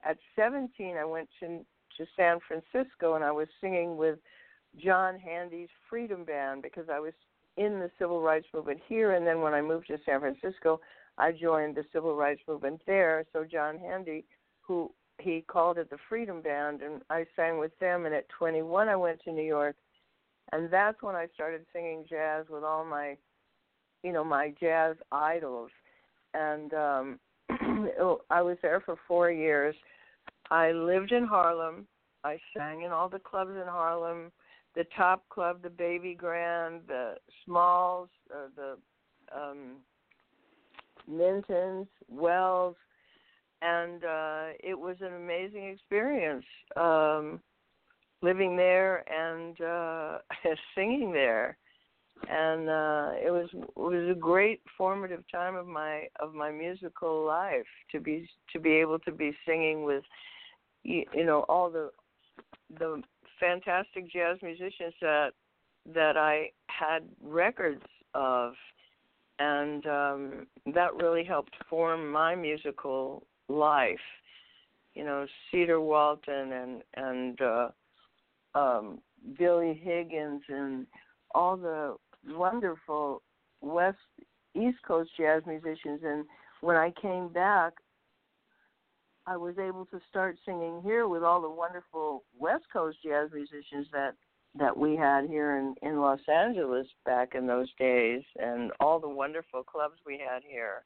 [0.05, 1.65] At 17, I went to
[1.97, 4.19] to San Francisco, and I was singing with
[4.77, 7.13] John Handy's Freedom Band because I was
[7.57, 9.15] in the civil rights movement here.
[9.15, 10.81] And then when I moved to San Francisco,
[11.19, 13.25] I joined the civil rights movement there.
[13.33, 14.25] So John Handy,
[14.61, 18.07] who he called it the Freedom Band, and I sang with them.
[18.07, 19.77] And at 21, I went to New York,
[20.53, 23.17] and that's when I started singing jazz with all my,
[24.05, 25.71] you know, my jazz idols.
[26.35, 27.19] And um,
[28.31, 29.75] I was there for four years.
[30.51, 31.87] I lived in Harlem.
[32.25, 34.31] I sang in all the clubs in Harlem,
[34.79, 37.15] the Top Club, the Baby Grand, the
[37.45, 38.77] Smalls, uh, the
[39.37, 39.79] um,
[41.11, 42.77] Mintons, Wells,
[43.61, 46.45] and uh, it was an amazing experience
[46.77, 47.41] um,
[48.23, 50.19] living there and uh,
[50.77, 51.59] singing there.
[52.31, 57.25] And uh, it was it was a great formative time of my of my musical
[57.25, 60.05] life to be to be able to be singing with
[60.85, 61.91] you, you know all the
[62.79, 63.03] the
[63.41, 65.31] fantastic jazz musicians that
[65.95, 67.83] that I had records
[68.15, 68.53] of,
[69.39, 73.97] and um, that really helped form my musical life.
[74.95, 77.69] You know, Cedar Walton and and uh,
[78.55, 78.99] um,
[79.39, 80.87] Billy Higgins and
[81.35, 81.97] all the
[82.29, 83.23] wonderful
[83.61, 83.99] West
[84.55, 86.01] East Coast jazz musicians.
[86.05, 86.25] And
[86.61, 87.75] when I came back,
[89.29, 93.87] I was able to start singing here with all the wonderful West Coast jazz musicians
[93.93, 94.15] that
[94.59, 99.09] that we had here in in Los Angeles back in those days, and all the
[99.09, 100.85] wonderful clubs we had here.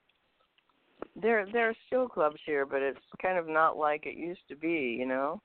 [1.14, 4.56] There there are still clubs here, but it's kind of not like it used to
[4.56, 5.40] be, you know.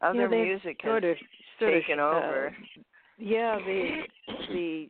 [0.00, 1.16] Other yeah, music has sort of,
[1.60, 2.48] sort taken of, over.
[2.48, 2.80] Uh,
[3.18, 4.02] yeah, the
[4.48, 4.88] the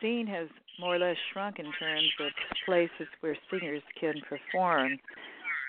[0.00, 0.48] scene has
[0.80, 2.32] more or less shrunk in terms of
[2.64, 4.98] places where singers can perform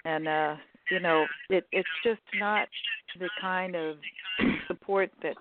[0.08, 0.56] and uh
[0.90, 2.68] you know it it's just not
[3.20, 3.98] the kind of
[4.68, 5.36] support that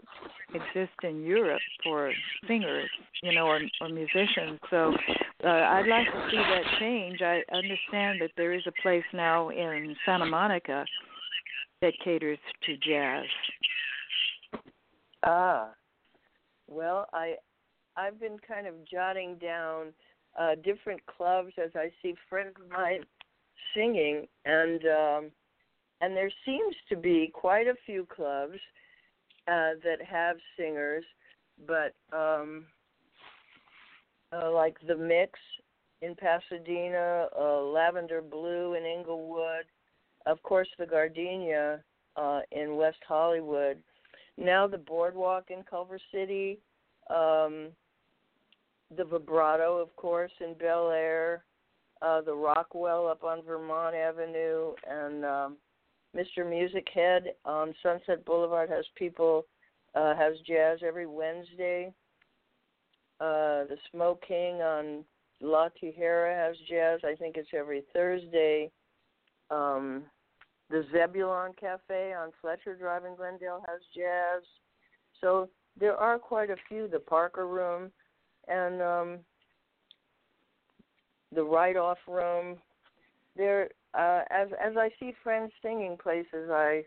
[0.54, 2.12] exists in Europe for
[2.48, 2.88] singers
[3.22, 4.58] you know or, or musicians.
[4.70, 4.92] So
[5.44, 7.20] uh, I'd like to see that change.
[7.20, 10.84] I understand that there is a place now in Santa Monica
[11.82, 13.26] that caters to jazz.
[15.22, 15.70] Ah.
[16.68, 17.34] Well I
[17.96, 19.92] I've been kind of jotting down
[20.38, 23.04] uh different clubs as I see friends of mine
[23.74, 25.30] singing, and um,
[26.00, 28.58] and there seems to be quite a few clubs
[29.48, 31.04] uh, that have singers,
[31.66, 32.64] but um,
[34.32, 35.38] uh, like the Mix
[36.02, 39.64] in Pasadena, uh, Lavender Blue in Inglewood,
[40.26, 41.80] of course the Gardenia
[42.16, 43.78] uh, in West Hollywood,
[44.36, 46.58] now the Boardwalk in Culver City,
[47.08, 47.68] um,
[48.96, 51.44] the Vibrato, of course, in Bel Air,
[52.02, 55.56] uh, the Rockwell up on Vermont Avenue, and um,
[56.14, 56.48] Mr.
[56.48, 59.46] Music Head on Sunset Boulevard has people
[59.94, 61.92] uh, has jazz every Wednesday.
[63.18, 65.04] Uh, the Smoke King on
[65.40, 67.00] La Tijera has jazz.
[67.04, 68.70] I think it's every Thursday.
[69.50, 70.02] Um,
[70.68, 74.42] the Zebulon Cafe on Fletcher Drive in Glendale has jazz.
[75.20, 76.88] So there are quite a few.
[76.88, 77.90] The Parker Room,
[78.48, 79.18] and um,
[81.36, 82.56] the write off room.
[83.36, 86.82] There uh as as I see friends singing places I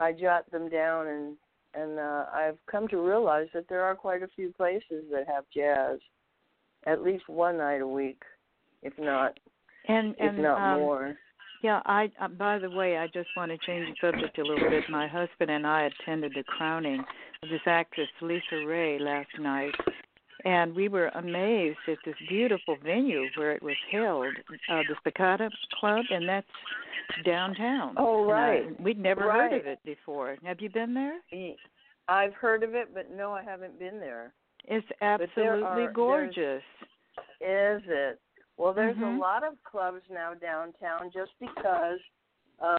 [0.00, 1.36] I jot them down and
[1.74, 5.44] and uh I've come to realize that there are quite a few places that have
[5.54, 5.98] jazz
[6.86, 8.22] at least one night a week,
[8.82, 9.38] if not
[9.88, 11.16] and if and not um, more.
[11.62, 14.70] Yeah, I uh, by the way, I just want to change the subject a little
[14.70, 14.84] bit.
[14.88, 17.04] My husband and I attended the crowning
[17.42, 19.72] of this actress Lisa Ray last night,
[20.44, 24.26] and we were amazed at this beautiful venue where it was held,
[24.70, 26.46] uh, the Spicata Club, and that's
[27.24, 27.94] downtown.
[27.96, 28.66] Oh, right.
[28.66, 29.50] Uh, we'd never right.
[29.50, 30.36] heard of it before.
[30.44, 31.18] Have you been there?
[32.08, 34.32] I've heard of it, but no, I haven't been there.
[34.64, 36.62] It's absolutely are- gorgeous.
[37.40, 38.20] Is it?
[38.56, 39.16] Well, there's Mhm.
[39.16, 42.00] a lot of clubs now downtown just because
[42.60, 42.76] uh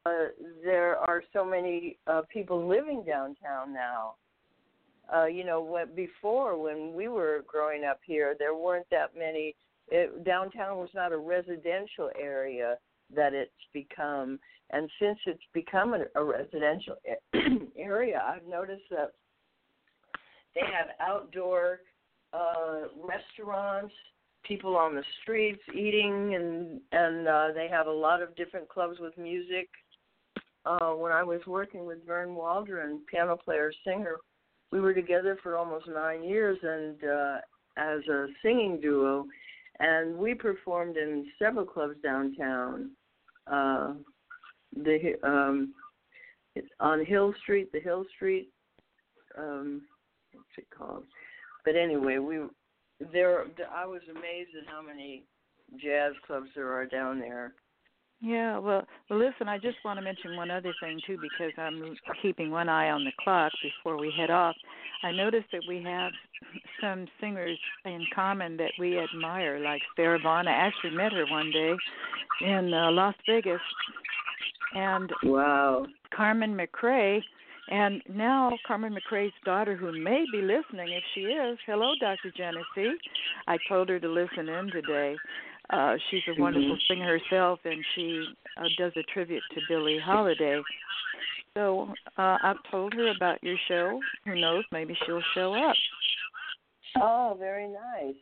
[0.62, 4.16] there are so many uh people living downtown now.
[5.14, 9.56] Uh you know, what before when we were growing up here, there weren't that many
[9.88, 12.78] it, downtown was not a residential area
[13.16, 14.40] that it's become.
[14.72, 16.96] And since it's become a, a residential
[17.78, 19.14] area, I've noticed that
[20.56, 21.80] they have outdoor
[22.32, 23.94] uh restaurants
[24.44, 29.00] people on the streets eating and and uh they have a lot of different clubs
[29.00, 29.68] with music.
[30.66, 34.18] Uh when i was working with vern waldron piano player singer
[34.72, 37.38] we were together for almost nine years and uh
[37.78, 39.26] as a singing duo
[39.80, 42.92] and we performed in several clubs downtown
[43.48, 43.94] uh
[44.84, 45.74] the um
[46.80, 48.50] on hill street the hill street
[49.38, 49.82] um
[50.34, 51.04] what's it called
[51.64, 52.40] but anyway we
[53.14, 55.24] there I was amazed at how many
[55.78, 57.54] jazz clubs there are down there.
[58.22, 61.96] Yeah, well, well, listen, I just want to mention one other thing too because I'm
[62.22, 64.56] keeping one eye on the clock before we head off.
[65.04, 66.12] I noticed that we have
[66.82, 70.50] some singers in common that we admire, like Sarah Vaughan.
[70.50, 71.74] I actually met her one day
[72.42, 73.62] in uh, Las Vegas,
[74.76, 77.22] and wow, Carmen McRae.
[77.72, 82.32] And now Carmen McRae's daughter, who may be listening, if she is, hello, Dr.
[82.36, 82.98] Genesee.
[83.48, 85.16] I told her to listen in today.
[85.70, 86.94] Uh, she's a wonderful Mm-hmm.
[86.94, 88.26] singer herself, and she
[88.58, 90.62] uh, does a tribute to Billie Holiday.
[91.56, 94.00] So uh, I've told her about your show.
[94.26, 94.64] Who knows?
[94.72, 95.76] Maybe she'll show up.
[96.98, 98.16] Oh, very nice.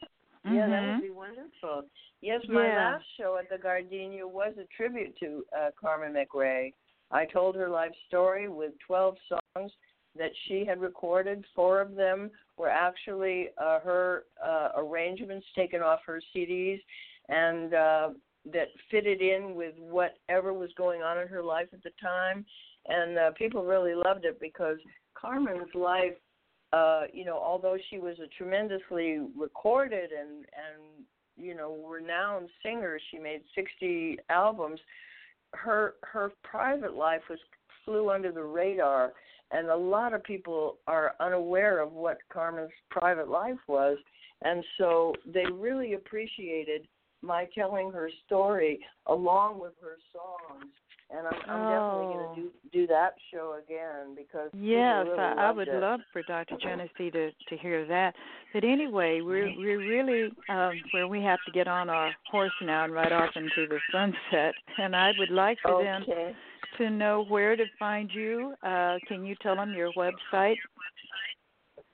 [0.44, 1.84] Yeah, that would be wonderful.
[2.22, 2.76] Yes, my Yeah.
[2.76, 6.74] last show at the Gardenia was a tribute to uh, Carmen McRae.
[7.12, 9.72] I told her life story with 12 songs
[10.18, 11.46] that she had recorded.
[11.54, 16.82] Four of them were actually uh, her uh, arrangements taken off her CDs
[17.30, 18.10] and uh,
[18.54, 22.46] that fitted in with whatever was going on in her life at the time.
[22.88, 24.78] And uh, people really loved it because
[25.16, 26.14] Carmen's life
[26.74, 31.06] uh, you know, although she was a tremendously recorded and and
[31.38, 34.80] you know renowned singer, she made 60 albums.
[35.54, 37.40] Her her private life was
[37.86, 39.14] flew under the radar,
[39.52, 43.98] and a lot of people are unaware of what Carmen's private life was,
[44.42, 46.86] and so they really appreciated
[47.28, 50.72] my telling her story along with her songs.
[51.10, 52.36] And I'm, I'm definitely going Oh.
[52.36, 55.80] to do do that show again because Yes, really I, I would it.
[55.80, 56.58] love for Dr.
[56.62, 58.14] Genesee to to hear that.
[58.54, 62.84] But anyway, we're we're really um, where we have to get on our horse now
[62.84, 64.54] and ride off into the sunset.
[64.80, 66.04] And I would like for them
[66.78, 68.54] to know where to find you.
[68.62, 70.58] Uh, can you tell them your website?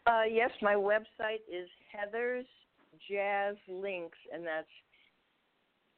[0.08, 2.46] Uh, yes, my website is Heather's
[3.10, 4.68] Jazz Linx, and that's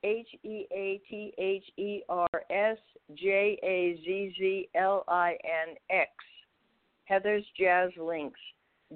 [0.05, 2.77] H E A T H E R S
[3.15, 6.11] J A Z Z L I N X.
[7.05, 8.33] Heather's Jazz Linx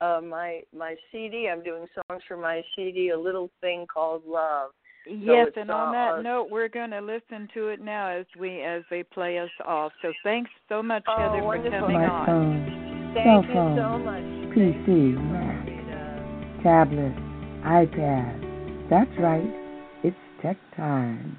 [0.02, 1.50] uh, my my CD.
[1.52, 4.72] I'm doing songs for my CD, a little thing called Love.
[5.08, 8.62] yes, and on that uh, note, we're going to listen to it now as we
[8.62, 9.92] as they play us off.
[10.02, 11.80] So thanks so much, Oh, Heather, for wonderful.
[11.80, 12.28] coming on.
[12.28, 14.28] Smartphone, Thank cell you phone, so much.
[14.56, 14.88] PC,
[15.34, 17.16] Mac, tablet,
[17.66, 18.90] iPad.
[18.90, 19.50] That's right.
[20.42, 21.38] Tech time.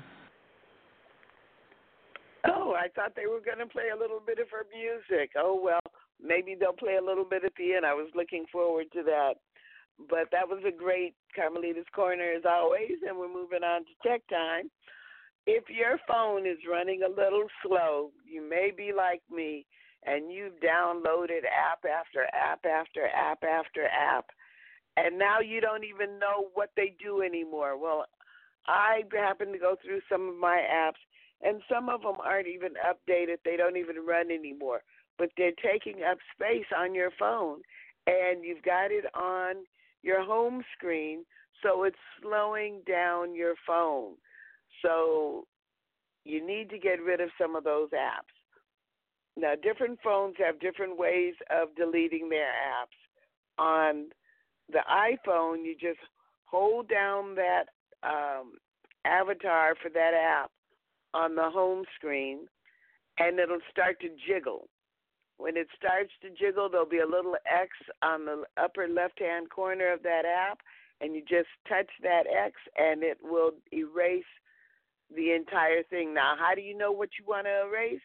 [2.46, 5.32] Oh, I thought they were going to play a little bit of her music.
[5.36, 5.80] Oh, well,
[6.22, 7.84] maybe they'll play a little bit at the end.
[7.84, 9.34] I was looking forward to that.
[10.08, 14.22] But that was a great Carmelita's Corner as always, and we're moving on to tech
[14.28, 14.70] time.
[15.46, 19.66] If your phone is running a little slow, you may be like me
[20.06, 24.26] and you've downloaded app after app after app after app,
[24.96, 27.78] and now you don't even know what they do anymore.
[27.78, 28.06] Well,
[28.66, 31.00] I happen to go through some of my apps,
[31.42, 33.36] and some of them aren't even updated.
[33.44, 34.82] They don't even run anymore,
[35.18, 37.62] but they're taking up space on your phone,
[38.06, 39.64] and you've got it on
[40.02, 41.24] your home screen,
[41.62, 44.14] so it's slowing down your phone.
[44.82, 45.46] So
[46.24, 48.34] you need to get rid of some of those apps.
[49.36, 52.96] Now, different phones have different ways of deleting their apps.
[53.58, 54.06] On
[54.70, 56.00] the iPhone, you just
[56.46, 57.64] hold down that
[58.02, 58.52] um,
[59.04, 60.50] avatar for that app
[61.14, 62.46] on the home screen,
[63.18, 64.68] and it'll start to jiggle.
[65.38, 67.70] When it starts to jiggle, there'll be a little X
[68.02, 70.58] on the upper left hand corner of that app,
[71.00, 74.24] and you just touch that X, and it will erase
[75.14, 76.14] the entire thing.
[76.14, 78.02] Now, how do you know what you want to erase?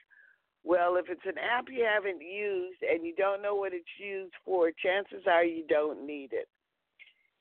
[0.63, 4.33] Well, if it's an app you haven't used and you don't know what it's used
[4.43, 6.47] for, chances are you don't need it.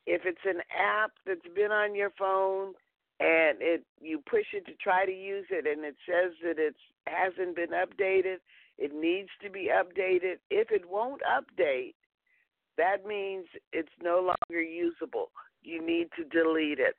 [0.06, 2.74] If it's an app that's been on your phone
[3.20, 6.74] and it you push it to try to use it and it says that it
[7.06, 8.36] hasn't been updated,
[8.78, 10.36] it needs to be updated.
[10.50, 11.94] If it won't update,
[12.76, 15.30] that means it's no longer usable.
[15.62, 16.96] You need to delete it.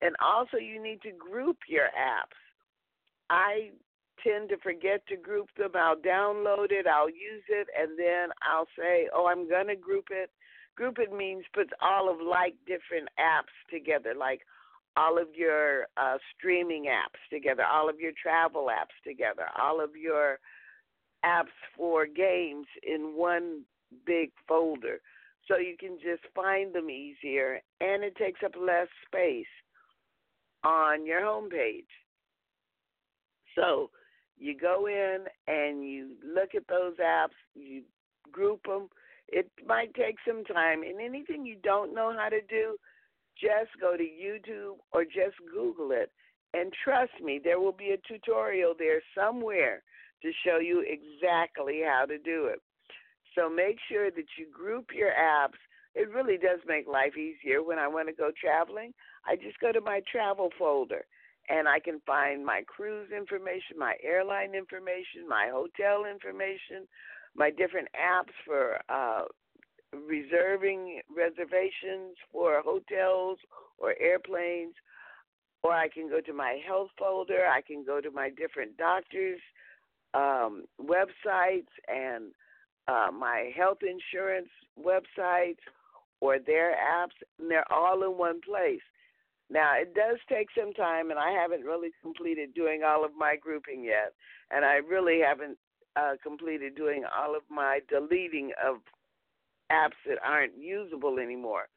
[0.00, 2.36] And also, you need to group your apps.
[3.30, 3.70] I
[4.22, 5.72] tend to forget to group them.
[5.74, 10.06] I'll download it, I'll use it, and then I'll say, oh, I'm going to group
[10.10, 10.30] it.
[10.76, 14.40] Group means puts all of like different apps together, like
[14.96, 19.90] all of your uh, streaming apps together, all of your travel apps together, all of
[19.96, 20.38] your
[21.24, 23.62] apps for games in one
[24.06, 25.00] big folder
[25.46, 29.46] so you can just find them easier and it takes up less space
[30.62, 31.84] on your home page.
[33.54, 33.90] So
[34.38, 37.82] you go in and you look at those apps, you
[38.32, 38.88] group them.
[39.28, 42.76] It might take some time, and anything you don't know how to do,
[43.40, 46.10] just go to YouTube or just Google it.
[46.52, 49.82] And trust me, there will be a tutorial there somewhere
[50.22, 52.60] to show you exactly how to do it.
[53.34, 55.58] So make sure that you group your apps.
[55.94, 58.94] It really does make life easier when I want to go traveling.
[59.26, 61.04] I just go to my travel folder
[61.48, 66.88] and I can find my cruise information, my airline information, my hotel information,
[67.36, 69.24] my different apps for uh,
[70.06, 73.38] reserving reservations for hotels
[73.78, 74.74] or airplanes.
[75.62, 77.46] Or I can go to my health folder.
[77.46, 79.40] I can go to my different doctors'
[80.12, 82.32] um, websites and
[82.86, 85.62] uh, my health insurance websites
[86.20, 88.82] or their apps, and they're all in one place.
[89.50, 93.36] Now, it does take some time, and I haven't really completed doing all of my
[93.36, 94.12] grouping yet,
[94.50, 95.58] and I really haven't
[95.96, 98.76] uh, completed doing all of my deleting of
[99.70, 101.68] apps that aren't usable anymore.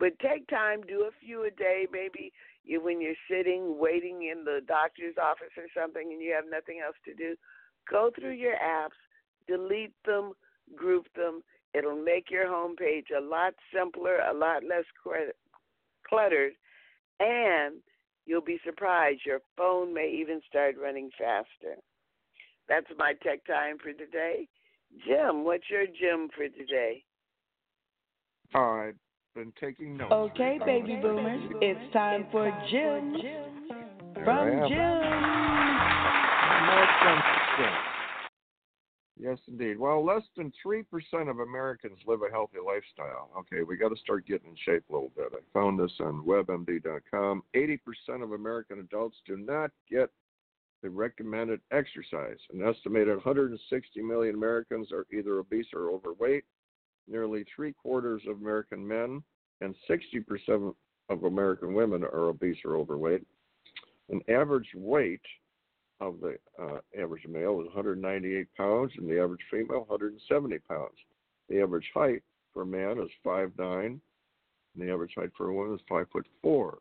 [0.00, 2.32] But take time, do a few a day, maybe
[2.64, 6.80] you, when you're sitting waiting in the doctor's office or something and you have nothing
[6.84, 7.36] else to do,
[7.90, 8.98] go through your apps,
[9.46, 10.32] delete them,
[10.74, 11.42] group them.
[11.74, 14.84] It'll make your home page a lot simpler, a lot less
[16.08, 16.52] cluttered,
[17.20, 17.76] and
[18.26, 21.76] you'll be surprised your phone may even start running faster.
[22.68, 24.48] That's my tech time for today.
[25.06, 27.02] Jim, what's your Gem for today?
[28.54, 28.94] I've
[29.34, 30.12] been taking notes.
[30.12, 33.16] Okay, baby boomers, it's time for Gem
[34.24, 35.44] from Jim.
[39.16, 39.78] Yes, indeed.
[39.78, 40.84] Well, less than 3%
[41.30, 43.30] of Americans live a healthy lifestyle.
[43.38, 45.32] Okay, we got to start getting in shape a little bit.
[45.32, 47.42] I found this on webmd.com.
[47.54, 50.10] 80% of American adults do not get
[50.84, 52.36] the recommended exercise.
[52.52, 56.44] An estimated 160 million Americans are either obese or overweight.
[57.08, 59.22] Nearly three quarters of American men
[59.62, 60.74] and 60%
[61.08, 63.22] of American women are obese or overweight.
[64.10, 65.22] An average weight
[66.00, 70.98] of the uh, average male is 198 pounds, and the average female 170 pounds.
[71.48, 72.22] The average height
[72.52, 74.00] for a man is 5'9", and
[74.76, 76.78] the average height for a woman is 5 foot 4.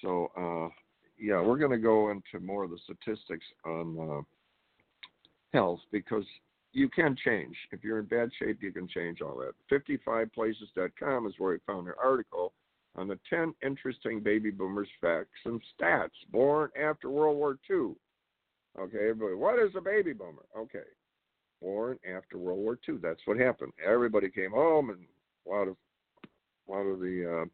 [0.00, 0.81] So, uh,
[1.22, 4.22] yeah, we're going to go into more of the statistics on uh,
[5.56, 6.24] health because
[6.72, 7.54] you can change.
[7.70, 9.54] If you're in bad shape, you can change all that.
[9.70, 12.52] 55places.com is where I found an article
[12.96, 17.92] on the 10 interesting baby boomers facts and stats born after World War II.
[18.80, 20.44] Okay, but what is a baby boomer?
[20.58, 20.78] Okay,
[21.60, 22.96] born after World War II.
[23.02, 23.72] That's what happened.
[23.86, 25.00] Everybody came home, and
[25.46, 25.76] a lot of
[26.68, 27.48] a lot of the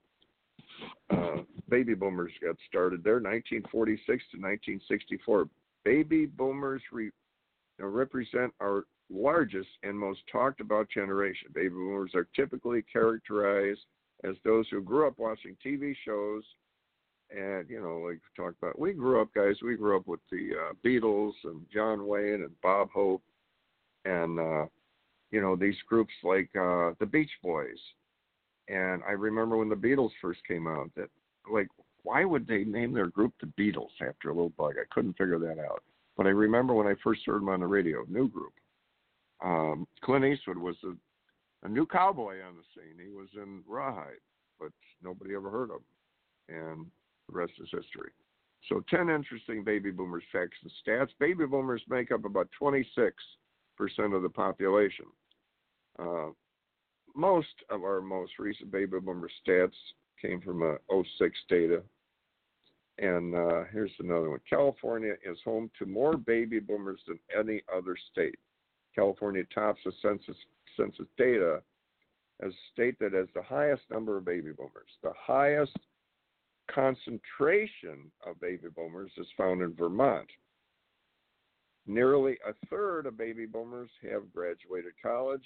[1.10, 3.14] uh, uh, baby boomers got started there.
[3.14, 5.48] 1946 to 1964.
[5.84, 7.10] Baby boomers re,
[7.78, 11.48] represent our largest and most talked about generation.
[11.54, 13.80] Baby boomers are typically characterized
[14.24, 16.42] as those who grew up watching TV shows
[17.30, 19.56] and you know, like we talked about, we grew up, guys.
[19.62, 23.22] We grew up with the uh, Beatles and John Wayne and Bob Hope,
[24.04, 24.66] and uh,
[25.30, 27.78] you know these groups like uh, the Beach Boys.
[28.68, 31.10] And I remember when the Beatles first came out, that
[31.52, 31.68] like,
[32.02, 34.74] why would they name their group the Beatles after a little bug?
[34.80, 35.82] I couldn't figure that out.
[36.16, 38.52] But I remember when I first heard them on the radio, new group.
[39.42, 40.94] Um, Clint Eastwood was a,
[41.66, 42.98] a new cowboy on the scene.
[43.00, 44.20] He was in Rawhide,
[44.58, 44.72] but
[45.02, 46.56] nobody ever heard of him.
[46.56, 46.86] And
[47.28, 48.10] the rest is history.
[48.68, 51.10] So, 10 interesting baby boomers facts and stats.
[51.20, 53.12] Baby boomers make up about 26%
[54.12, 55.06] of the population.
[55.98, 56.30] Uh,
[57.14, 59.70] most of our most recent baby boomer stats
[60.20, 60.74] came from uh,
[61.18, 61.82] 06 data.
[62.98, 67.96] And uh, here's another one California is home to more baby boomers than any other
[68.10, 68.38] state.
[68.94, 70.36] California tops the census,
[70.76, 71.62] census data
[72.42, 74.90] as a state that has the highest number of baby boomers.
[75.02, 75.76] The highest
[76.70, 80.28] concentration of baby boomers is found in Vermont.
[81.86, 85.44] Nearly a third of baby boomers have graduated college,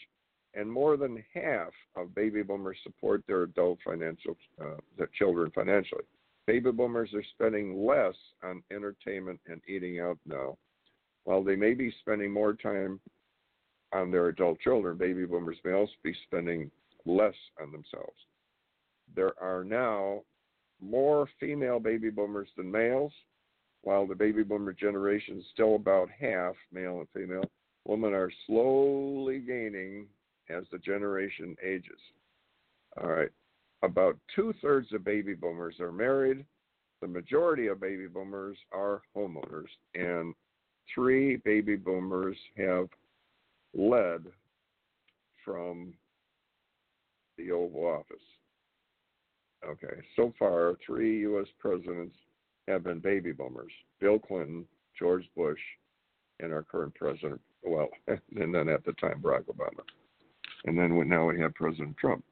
[0.55, 6.05] and more than half of baby boomers support their adult financial uh, their children financially.
[6.47, 10.57] Baby boomers are spending less on entertainment and eating out now.
[11.25, 13.01] While they may be spending more time
[13.93, 16.71] on their adult children, baby boomers may also be spending
[17.07, 18.17] less on themselves.
[19.15, 20.23] There are now
[20.81, 23.13] more female baby boomers than males,
[23.83, 27.49] while the baby boomer generation is still about half male and female.
[27.85, 30.07] Women are slowly gaining
[30.53, 31.99] as the generation ages.
[33.01, 33.31] All right.
[33.83, 36.45] About two thirds of baby boomers are married.
[37.01, 39.67] The majority of baby boomers are homeowners.
[39.95, 40.35] And
[40.95, 42.89] three baby boomers have
[43.75, 44.25] led
[45.45, 45.95] from
[47.39, 48.23] the Oval Office.
[49.67, 51.47] Okay, so far, three U.S.
[51.59, 52.17] presidents
[52.69, 54.65] have been baby boomers Bill Clinton,
[54.99, 55.61] George Bush,
[56.41, 59.83] and our current president, well, and then at the time, Barack Obama.
[60.65, 62.25] And then we, now we have President Trump.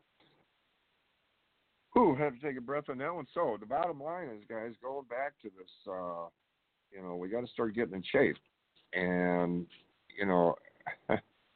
[1.98, 3.26] Ooh, have to take a breath on that one.
[3.34, 6.28] So the bottom line is, guys, going back to this, uh,
[6.92, 8.36] you know, we got to start getting in shape.
[8.92, 9.66] And
[10.18, 10.54] you know,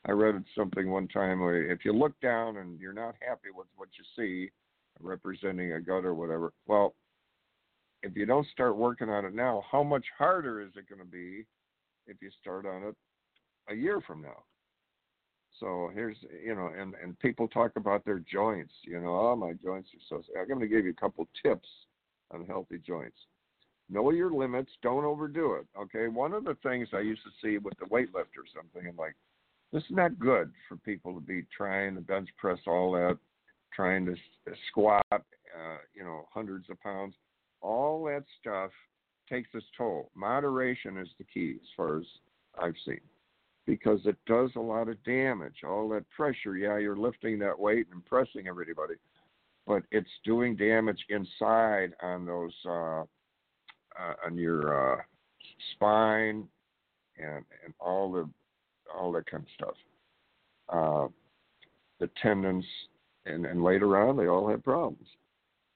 [0.06, 3.66] I read something one time where if you look down and you're not happy with
[3.76, 4.50] what you see,
[5.00, 6.94] representing a gut or whatever, well,
[8.02, 11.10] if you don't start working on it now, how much harder is it going to
[11.10, 11.46] be
[12.06, 12.94] if you start on it
[13.70, 14.42] a year from now?
[15.60, 18.72] So here's, you know, and and people talk about their joints.
[18.82, 20.22] You know, oh my joints are so.
[20.38, 21.68] I'm going to give you a couple tips
[22.32, 23.16] on healthy joints.
[23.88, 24.72] Know your limits.
[24.82, 25.66] Don't overdo it.
[25.78, 26.08] Okay.
[26.08, 29.14] One of the things I used to see with the weightlifters, I'm thinking like,
[29.72, 33.18] this is not good for people to be trying to bench press all that,
[33.72, 34.14] trying to
[34.68, 37.14] squat, uh, you know, hundreds of pounds.
[37.60, 38.70] All that stuff
[39.28, 40.10] takes its toll.
[40.14, 42.04] Moderation is the key, as far as
[42.60, 43.00] I've seen
[43.66, 45.62] because it does a lot of damage.
[45.66, 48.94] All that pressure, yeah, you're lifting that weight and pressing everybody,
[49.66, 55.02] but it's doing damage inside on those uh, uh, on your uh,
[55.72, 56.46] spine
[57.18, 58.28] and and all the
[58.94, 59.76] all that kind of stuff.
[60.68, 61.08] Uh,
[62.00, 62.64] the tendons,
[63.26, 65.06] and and later on, they all have problems.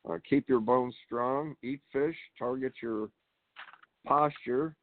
[0.09, 1.55] Uh, keep your bones strong.
[1.63, 2.17] Eat fish.
[2.39, 3.09] Target your
[4.07, 4.75] posture.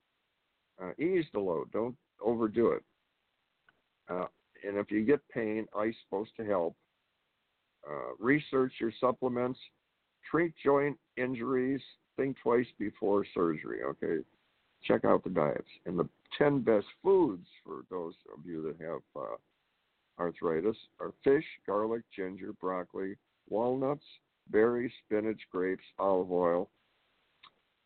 [0.82, 1.72] Uh, ease the load.
[1.72, 2.84] Don't overdo it.
[4.10, 4.26] Uh,
[4.68, 6.76] and if you get pain, ice supposed to help.
[7.88, 9.60] Uh, research your supplements.
[10.30, 11.82] Treat joint injuries.
[12.18, 13.84] Think twice before surgery.
[13.84, 14.24] Okay,
[14.84, 19.02] check out the diets and the ten best foods for those of you that have
[19.16, 19.36] uh,
[20.20, 23.16] arthritis are fish, garlic, ginger, broccoli,
[23.50, 24.06] walnuts,
[24.50, 26.70] berries, spinach, grapes, olive oil,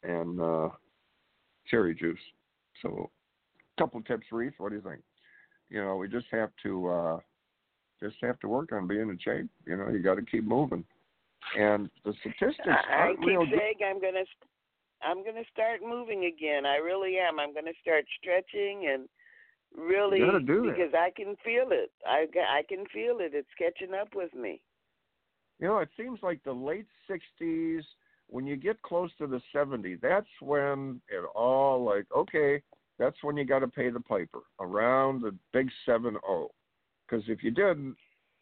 [0.03, 0.69] and uh,
[1.67, 2.19] cherry juice.
[2.81, 3.09] So,
[3.77, 4.53] a couple tips, Reef.
[4.57, 5.01] What do you think?
[5.69, 7.19] You know, we just have to uh,
[8.01, 9.49] just have to work on being in shape.
[9.65, 10.83] You know, you got to keep moving.
[11.57, 14.25] And the statistics I, I keep real saying I'm gonna
[15.01, 16.65] I'm gonna start moving again.
[16.65, 17.39] I really am.
[17.39, 19.07] I'm gonna start stretching and
[19.75, 20.75] really You gotta that.
[20.75, 21.91] because I can feel it.
[22.05, 23.31] I I can feel it.
[23.33, 24.61] It's catching up with me.
[25.59, 27.83] You know, it seems like the late '60s,
[28.27, 32.61] when you get close to the '70s, that's when it all like okay,
[32.99, 36.49] that's when you got to pay the piper around the big seven zero.
[37.07, 37.95] Because if you didn't,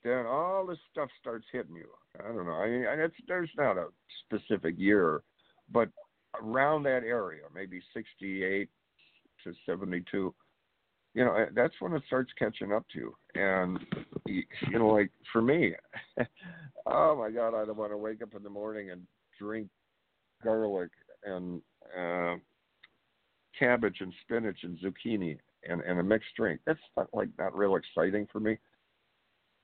[0.03, 1.87] then all this stuff starts hitting you.
[2.19, 2.53] I don't know.
[2.53, 3.87] I mean, it's there's not a
[4.25, 5.21] specific year,
[5.71, 5.89] but
[6.41, 8.67] around that area, maybe '68
[9.43, 10.33] to '72.
[11.13, 13.15] You know, that's when it starts catching up to you.
[13.35, 13.79] And
[14.25, 15.73] you you know, like for me,
[16.85, 19.03] oh my God, I don't want to wake up in the morning and
[19.39, 19.69] drink
[20.43, 20.89] garlic
[21.23, 21.61] and
[21.97, 22.35] uh,
[23.57, 25.37] cabbage and spinach and zucchini
[25.67, 26.61] and, and a mixed drink.
[26.65, 28.57] That's not like not real exciting for me.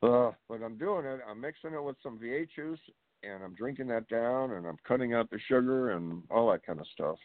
[0.01, 1.21] Uh, but I'm doing it.
[1.29, 2.79] I'm mixing it with some V8 juice
[3.23, 6.79] and I'm drinking that down and I'm cutting out the sugar and all that kind
[6.79, 7.17] of stuff.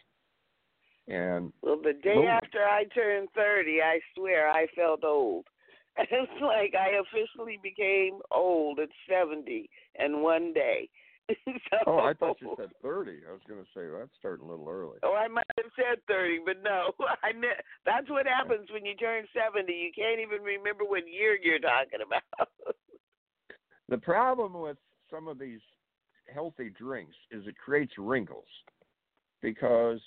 [1.07, 2.27] And Well, the day Boom.
[2.27, 5.45] after I turned 30, I swear I felt old.
[5.97, 10.87] It's like I officially became old at 70 in one day.
[11.69, 13.21] so, oh, I thought you said 30.
[13.29, 14.97] I was going to say that's starting a little early.
[15.03, 16.91] Oh, I might have said 30, but no.
[17.23, 19.71] I ne- that's what happens when you turn 70.
[19.71, 22.49] You can't even remember what year you're talking about.
[23.89, 24.77] The problem with
[25.11, 25.61] some of these
[26.31, 28.45] healthy drinks is it creates wrinkles
[29.41, 29.99] because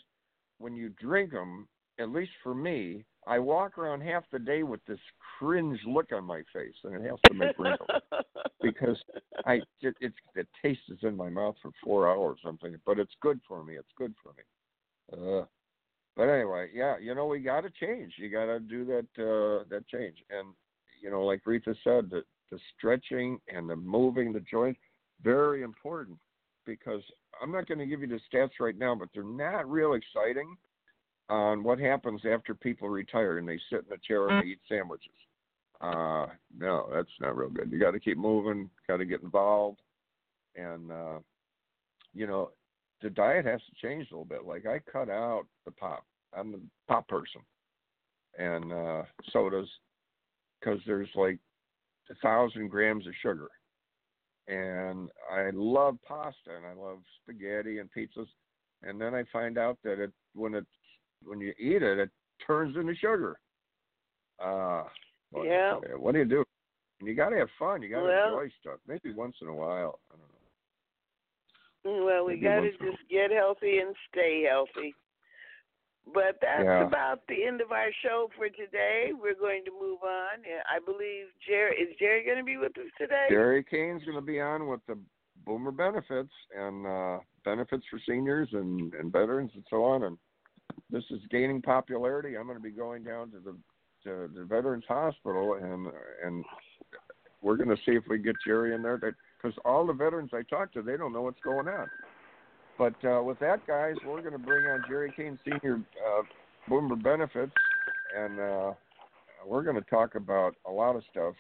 [0.58, 1.66] when you drink them,
[1.98, 4.98] at least for me, I walk around half the day with this
[5.38, 7.88] cringe look on my face, and it has to make wrinkles
[8.62, 8.96] because
[9.46, 12.76] I it, it's the taste is in my mouth for four hours or something.
[12.84, 13.74] But it's good for me.
[13.74, 14.42] It's good for me.
[15.12, 15.44] Uh,
[16.16, 18.14] but anyway, yeah, you know we got to change.
[18.16, 20.48] You got to do that uh, that change, and
[21.00, 24.80] you know, like Reatha said, the the stretching and the moving the joints
[25.22, 26.18] very important
[26.66, 27.02] because
[27.40, 30.56] I'm not going to give you the stats right now, but they're not real exciting
[31.32, 34.60] on what happens after people retire and they sit in a chair and they eat
[34.68, 35.08] sandwiches.
[35.80, 36.26] Uh,
[36.56, 37.72] no, that's not real good.
[37.72, 39.80] You got to keep moving, got to get involved,
[40.54, 41.18] and uh,
[42.14, 42.50] you know,
[43.00, 44.44] the diet has to change a little bit.
[44.44, 46.04] Like I cut out the pop.
[46.36, 47.40] I'm a pop person,
[48.38, 49.02] and uh
[49.32, 49.68] sodas
[50.60, 51.38] because there's like
[52.10, 53.48] a thousand grams of sugar.
[54.48, 58.28] And I love pasta and I love spaghetti and pizzas.
[58.82, 60.66] And then I find out that it when it
[61.26, 62.10] when you eat it, it
[62.46, 63.38] turns into sugar.
[64.38, 64.84] Uh,
[65.30, 65.74] what, Yeah.
[65.96, 66.44] What do you do?
[67.00, 67.82] And you got to have fun.
[67.82, 68.78] You got to Well- enjoy stuff.
[68.86, 70.00] Maybe once in a while.
[70.10, 72.04] I don't know.
[72.04, 74.94] Well, we got to once in a- just get healthy and stay healthy.
[76.12, 76.84] But that's Yeah.
[76.86, 79.12] about the end of our show for today.
[79.12, 80.44] We're going to move on.
[80.68, 83.26] I believe Jerry is Jerry going to be with us today.
[83.30, 84.98] Jerry Kane's going to be on with the
[85.44, 90.02] Boomer benefits and uh, benefits for seniors and, and veterans and so on.
[90.04, 90.18] And
[90.90, 92.36] this is gaining popularity.
[92.36, 93.56] I'm going to be going down to the
[94.04, 95.88] to the Veterans Hospital and
[96.24, 96.44] and
[97.40, 100.42] we're going to see if we get Jerry in there because all the veterans I
[100.42, 101.88] talk to they don't know what's going on.
[102.78, 106.22] But uh, with that, guys, we're going to bring on Jerry Kane Senior uh,
[106.68, 107.52] Boomer benefits,
[108.16, 108.72] and uh,
[109.46, 111.34] we're going to talk about a lot of stuff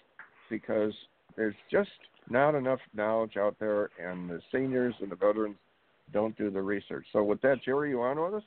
[0.50, 0.92] because
[1.36, 1.90] there's just
[2.28, 5.56] not enough knowledge out there, and the seniors and the veterans
[6.12, 7.06] don't do the research.
[7.12, 8.42] So with that, Jerry, you on with us?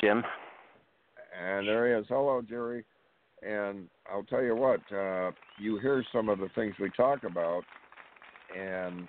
[0.00, 0.22] Jim.
[1.38, 2.06] And there he is.
[2.08, 2.84] Hello, Jerry.
[3.42, 7.62] And I'll tell you what, uh, you hear some of the things we talk about,
[8.56, 9.06] and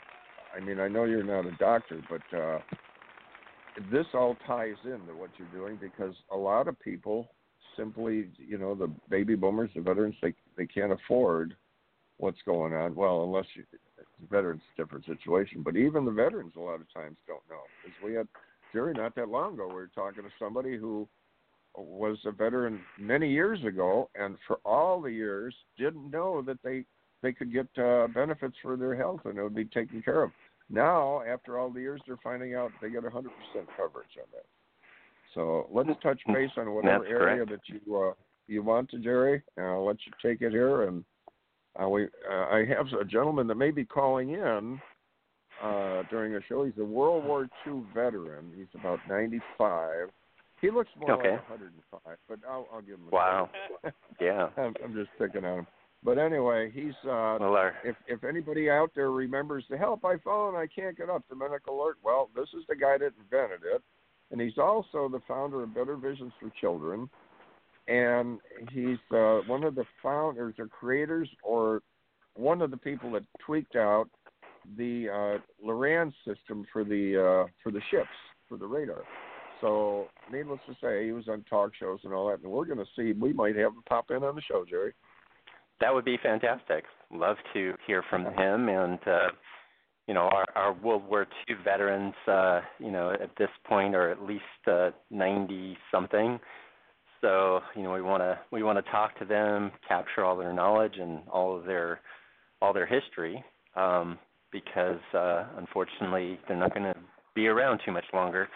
[0.56, 2.60] I mean, I know you're not a doctor, but uh,
[3.92, 7.30] this all ties into what you're doing because a lot of people
[7.78, 11.56] simply, you know, the baby boomers, the veterans, they they can't afford
[12.18, 12.96] what's going on.
[12.96, 13.64] Well, unless you,
[14.30, 15.62] veterans, different situation.
[15.64, 17.62] But even the veterans, a lot of times, don't know.
[17.84, 18.28] Because we had
[18.78, 21.08] Jerry not that long ago, we were talking to somebody who
[21.76, 26.86] was a veteran many years ago, and for all the years didn't know that they
[27.24, 30.30] they could get uh, benefits for their health and it would be taken care of.
[30.70, 34.46] Now, after all the years, they're finding out they get 100% coverage on that.
[35.34, 37.50] So let's touch base on whatever That's area correct.
[37.50, 38.14] that you uh,
[38.48, 39.42] you want to, Jerry.
[39.56, 40.84] And I'll let you take it here.
[40.84, 41.04] And
[41.82, 44.80] uh, we uh, I have a gentleman that may be calling in
[45.64, 46.66] uh, during a show.
[46.66, 48.52] He's a World War II veteran.
[48.56, 50.10] He's about 95.
[50.62, 51.32] He looks more Okay.
[51.32, 53.08] like 105, but I'll, I'll give him.
[53.12, 53.50] A Wow.
[54.20, 54.50] Yeah.
[54.58, 55.68] I'm, I'm just picking on him.
[56.04, 60.18] But anyway, he's uh Well, our, if if anybody out there remembers the help I
[60.18, 61.98] phone, I can't get up the medical alert.
[62.04, 63.82] Well, this is the guy that invented it,
[64.32, 67.10] and he's also the founder of Better Visions for Children,
[67.88, 68.40] and
[68.72, 71.82] he's uh, one of the founders or creators or
[72.36, 74.08] one of the people that tweaked out
[74.76, 78.10] the uh, Loran system for the uh, for the ships
[78.50, 79.04] for the radar.
[79.62, 82.78] So, needless to say, he was on talk shows and all that, and we're going
[82.78, 83.14] to see.
[83.20, 84.94] We might have him pop in on the show, Jerry.
[85.82, 86.84] that would be fantastic.
[87.12, 89.30] Love to hear from him and uh
[90.08, 94.10] you know, our, our World War II veterans, uh, you know, at this point are
[94.10, 96.40] at least uh, 90 something.
[97.20, 100.54] So, you know, we want to we want to talk to them, capture all their
[100.54, 102.00] knowledge and all of their
[102.62, 103.44] all their history,
[103.76, 104.18] um,
[104.52, 107.00] because uh, unfortunately they're not going to
[107.36, 108.48] be around too much longer.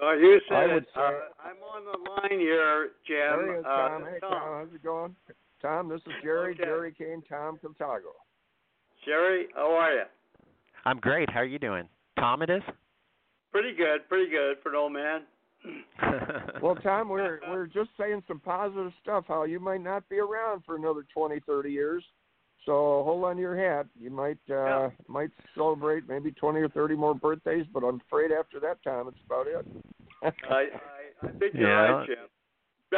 [0.00, 0.88] Oh, you said I would it.
[0.96, 1.00] Uh,
[1.44, 3.46] I'm on the line here, Jim.
[3.46, 4.02] There he uh, Tom.
[4.02, 4.32] Hey, Tom.
[4.32, 5.14] How's it going?
[5.62, 6.64] Tom, this is Jerry, Okay.
[6.64, 8.12] Jerry Kane, Tom Caltago.
[9.06, 10.02] Jerry, how are you?
[10.84, 11.30] I'm great.
[11.30, 11.88] How are you doing?
[12.18, 12.62] Tom, it is?
[13.52, 15.22] Pretty good, pretty good for an old man.
[16.62, 19.24] Well, Tom, we're we're just saying some positive stuff.
[19.28, 22.02] How you might not be around for another twenty, thirty years.
[22.66, 23.86] So hold on to your hat.
[24.00, 28.58] You might uh might celebrate maybe twenty or thirty more birthdays, but I'm afraid after
[28.60, 29.66] that time, it's about it.
[30.50, 30.66] I, I,
[31.22, 32.16] I think you're Yeah, right, don't- Jim.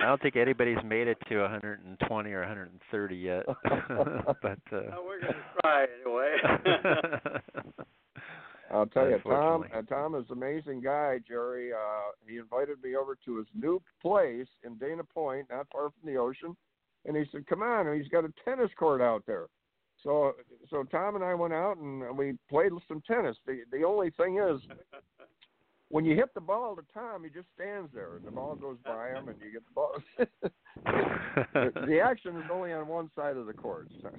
[0.01, 3.47] I don't think anybody's made it to 120 or 130 yet.
[3.65, 6.37] but uh, Oh, we're gonna try anyway.
[8.71, 9.63] I'll tell you, Tom.
[9.63, 9.69] Unfortunately.
[9.79, 11.73] Uh, Tom is an amazing guy, Jerry.
[11.73, 16.13] Uh, he invited me over to his new place in Dana Point, not far from
[16.13, 16.57] the ocean,
[17.05, 19.47] and he said, "Come on!" And he's got a tennis court out there.
[20.07, 20.35] So,
[20.71, 23.37] so Tom and I went out and we played some tennis.
[23.45, 24.61] The the only thing is,
[25.89, 28.77] when you hit the ball to Tom, he just stands there, and the ball goes
[28.85, 29.97] by him, and you get the ball.
[31.89, 33.89] the, action is only on one side of the court.
[34.01, 34.11] So.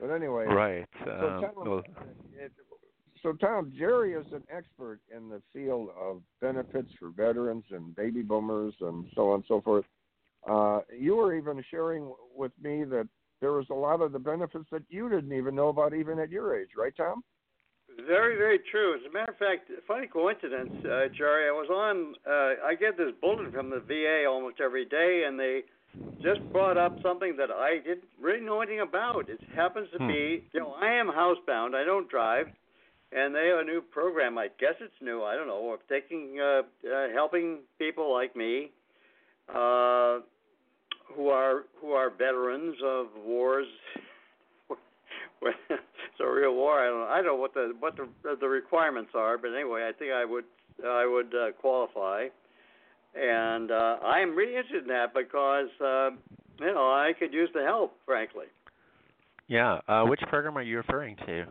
[0.00, 0.86] But anyway, right.
[1.04, 1.82] So Um, tell well,
[2.38, 2.52] it,
[3.22, 8.22] so Tom, Jerry is an expert in the field of benefits for veterans and baby
[8.22, 9.84] boomers and so on and so forth.
[10.48, 13.08] Uh, you were even sharing with me that
[13.40, 16.30] there was a lot of the benefits that you didn't even know about even at
[16.30, 17.22] your age, right, Tom?
[18.06, 18.94] Very, very true.
[18.94, 21.48] As a matter of fact, funny coincidence, uh, Jerry.
[21.48, 22.14] I was on.
[22.26, 25.62] Uh, I get this bulletin from the VA almost every day, and they
[26.22, 29.30] just brought up something that I didn't really know anything about.
[29.30, 30.08] It happens to Hmm.
[30.08, 31.74] be, you know, I am housebound.
[31.74, 32.48] I don't drive,
[33.12, 34.36] and they have a new program.
[34.36, 35.22] I guess it's new.
[35.22, 35.72] I don't know.
[35.72, 38.72] Of taking, uh, uh, helping people like me,
[39.48, 40.20] uh,
[41.14, 43.66] who are who are veterans of wars.
[45.42, 46.80] it's a real war.
[46.80, 46.98] I don't.
[46.98, 50.12] Know, I don't know what the what the the requirements are, but anyway, I think
[50.12, 50.44] I would
[50.84, 52.26] I would uh, qualify,
[53.14, 56.10] and uh, I am really interested in that because uh,
[56.60, 58.46] you know I could use the help, frankly.
[59.48, 59.80] Yeah.
[59.86, 61.44] Uh, which program are you referring to?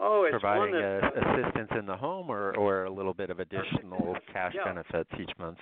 [0.00, 3.30] Oh, it's Providing one that, uh, assistance in the home, or or a little bit
[3.30, 4.64] of additional cash Yeah.
[4.64, 5.58] benefits each month.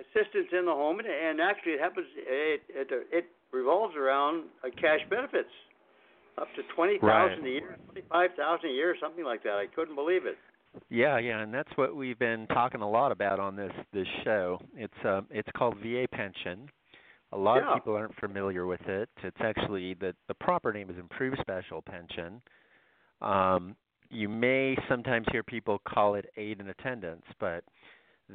[0.00, 2.06] Assistance in the home, and, and actually it happens.
[2.16, 5.50] It it, it revolves around uh, cash benefits,
[6.40, 7.46] up to twenty thousand Right.
[7.46, 9.54] a year, twenty five thousand a year, something like that.
[9.58, 10.36] I couldn't believe it.
[10.90, 14.60] Yeah, yeah, and that's what we've been talking a lot about on this this show.
[14.76, 16.68] It's um it's called VA pension.
[17.32, 17.68] A lot Yeah.
[17.70, 19.08] of people aren't familiar with it.
[19.22, 22.40] It's actually the the proper name is improved special pension.
[23.20, 23.76] Um
[24.10, 27.62] you may sometimes hear people call it aid in attendance, but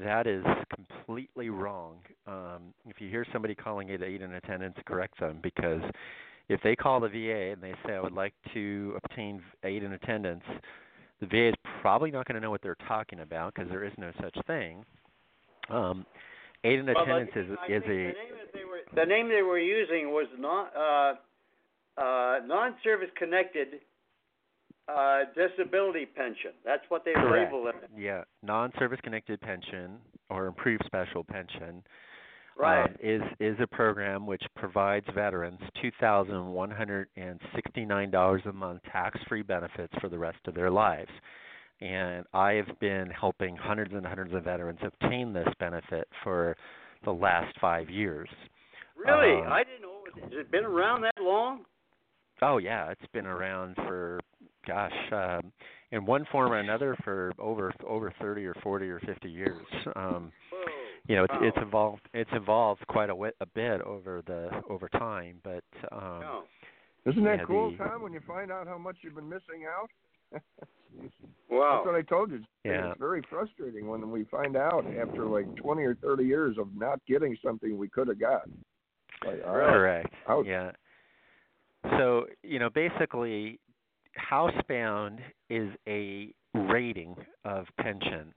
[0.02, 1.98] that is completely wrong.
[2.28, 5.82] Um if you hear somebody calling it aid in attendance, correct them because
[6.50, 9.94] if they call the VA and they say I would like to obtain aid in
[9.94, 10.44] attendance,
[11.22, 13.94] the VA is probably not going to know what they're talking about because there is
[13.98, 14.86] no such thing.
[15.70, 16.06] Um,
[16.64, 18.14] aid in Well, attendance is is a the name
[18.54, 23.80] they were the name they were using was not uh, uh, non-service connected
[24.88, 26.52] uh, disability pension.
[26.66, 27.52] That's what they correct.
[27.54, 27.90] labeled it.
[27.98, 29.98] Yeah, non-service connected pension
[30.30, 31.84] or improved special pension
[32.56, 32.84] Right.
[32.84, 38.12] um, is is a program which provides veterans two thousand one hundred and sixty nine
[38.12, 41.10] dollars a month tax free benefits for the rest of their lives.
[41.82, 46.56] And I have been helping hundreds and hundreds of veterans obtain this benefit for
[47.04, 48.30] the last five years.
[48.96, 50.04] Really, Um, I didn't know.
[50.22, 51.66] Has it been around that long?
[52.44, 54.20] Oh yeah, it's been around for
[54.68, 55.52] gosh, um
[55.92, 59.66] in one form or another for over over 30 or 40 or 50 years.
[59.96, 60.32] Um
[61.08, 64.88] you know, it's it's evolved it's evolved quite a, wit, a bit over the over
[64.90, 66.44] time, but um
[67.06, 68.02] Isn't that yeah, cool, the- Tom?
[68.02, 69.90] When you find out how much you've been missing out.
[71.50, 71.82] Wow.
[71.84, 72.40] That's what I told you.
[72.64, 72.92] Yeah.
[72.92, 77.00] It's very frustrating when we find out after like 20 or 30 years of not
[77.08, 78.44] getting something we could have got.
[79.26, 79.70] Like, all right.
[79.74, 80.14] Correct.
[80.30, 80.46] Ouch.
[80.48, 80.72] Yeah.
[81.98, 83.60] So, you know, basically
[84.34, 85.20] housebound
[85.50, 87.16] is a rating
[87.46, 88.34] of pension.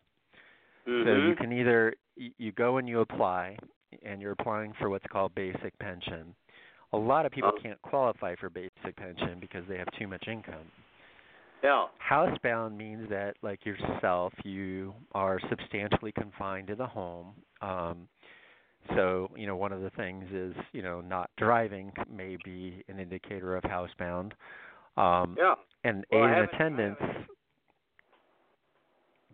[0.84, 1.38] So you Mhm.
[1.38, 3.56] can either you go and you apply
[4.02, 6.34] and you're applying for what's called basic pension.
[6.92, 7.60] A lot of people Oh.
[7.60, 10.70] can't qualify for basic pension because they have too much income.
[11.62, 11.88] Yeah.
[11.98, 17.34] Housebound means that like yourself, you are substantially confined to the home.
[17.60, 18.08] Um
[18.94, 23.00] so, you know, one of the things is, you know, not driving may be an
[23.00, 24.32] indicator of housebound.
[24.96, 25.54] Um Yeah.
[25.84, 27.26] and Well, aid in attendance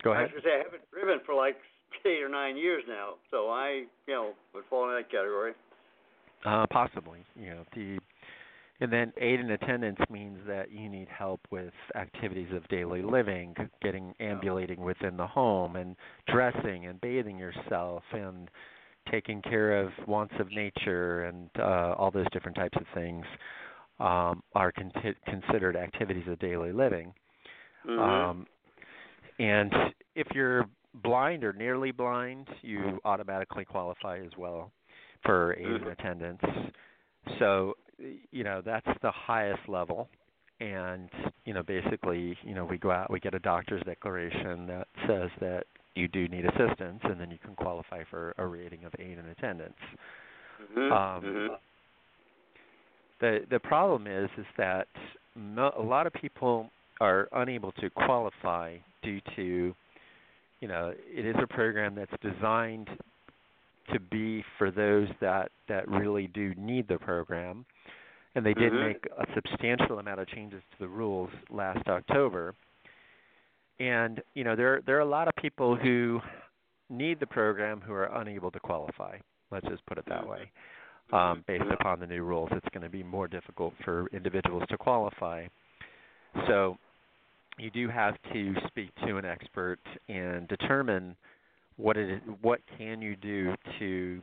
[0.02, 0.32] Go I ahead.
[0.32, 1.56] was gonna say I haven't driven for like
[2.06, 5.52] eight or nine years now, so I, you know, would fall in that category.
[6.44, 7.20] Uh, possibly.
[7.36, 7.98] You know, the
[8.80, 13.54] and then aid in attendance means that you need help with activities of daily living,
[13.80, 15.94] getting ambulating within the home, and
[16.26, 18.50] dressing and bathing yourself, and
[19.08, 23.24] taking care of wants of nature, and uh, all those different types of things
[24.03, 24.92] um, are con-
[25.26, 27.14] considered activities of daily living.
[27.86, 28.30] Mhm.
[28.30, 28.46] Um,
[29.38, 29.72] and
[30.14, 30.66] if you're
[31.03, 34.72] blind or nearly blind, you automatically qualify as well
[35.24, 35.93] for aid in Mhm.
[35.93, 36.43] attendance.
[37.39, 37.77] So,
[38.31, 40.09] you know, that's the highest level.
[40.60, 41.10] And,
[41.44, 45.31] you know, basically, you know, we go out, we get a doctor's declaration that says
[45.40, 45.64] that
[45.94, 49.27] you do need assistance, and then you can qualify for a rating of aid in
[49.27, 49.78] attendance.
[50.60, 50.93] Mhm.
[50.93, 51.59] Um, Mhm.
[53.23, 54.86] The the problem is is that
[55.35, 56.69] mo- a lot of people
[57.01, 59.74] are unable to qualify due to
[60.61, 62.89] you know it is a program that's designed
[63.93, 67.65] to be for those that that really do need the program.
[68.35, 68.86] And they did Mhm.
[68.89, 72.55] make a substantial amount of changes to the rules last October.
[73.78, 76.20] And you know there there are a lot of people who
[76.89, 79.19] need the program who are unable to qualify.
[79.51, 80.51] Let's just put it that way
[81.12, 84.76] um, based upon the new rules, it's going to be more difficult for individuals to
[84.76, 85.47] qualify.
[86.47, 86.78] So
[87.59, 89.78] you do have to speak to an expert
[90.09, 91.16] and determine
[91.76, 94.22] what it is, what can you do to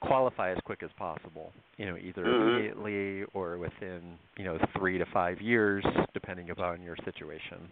[0.00, 1.52] qualify as quick as possible.
[1.76, 2.40] You know, either Mhm.
[2.40, 5.84] immediately or within you know three to five years,
[6.14, 7.70] depending upon your situation.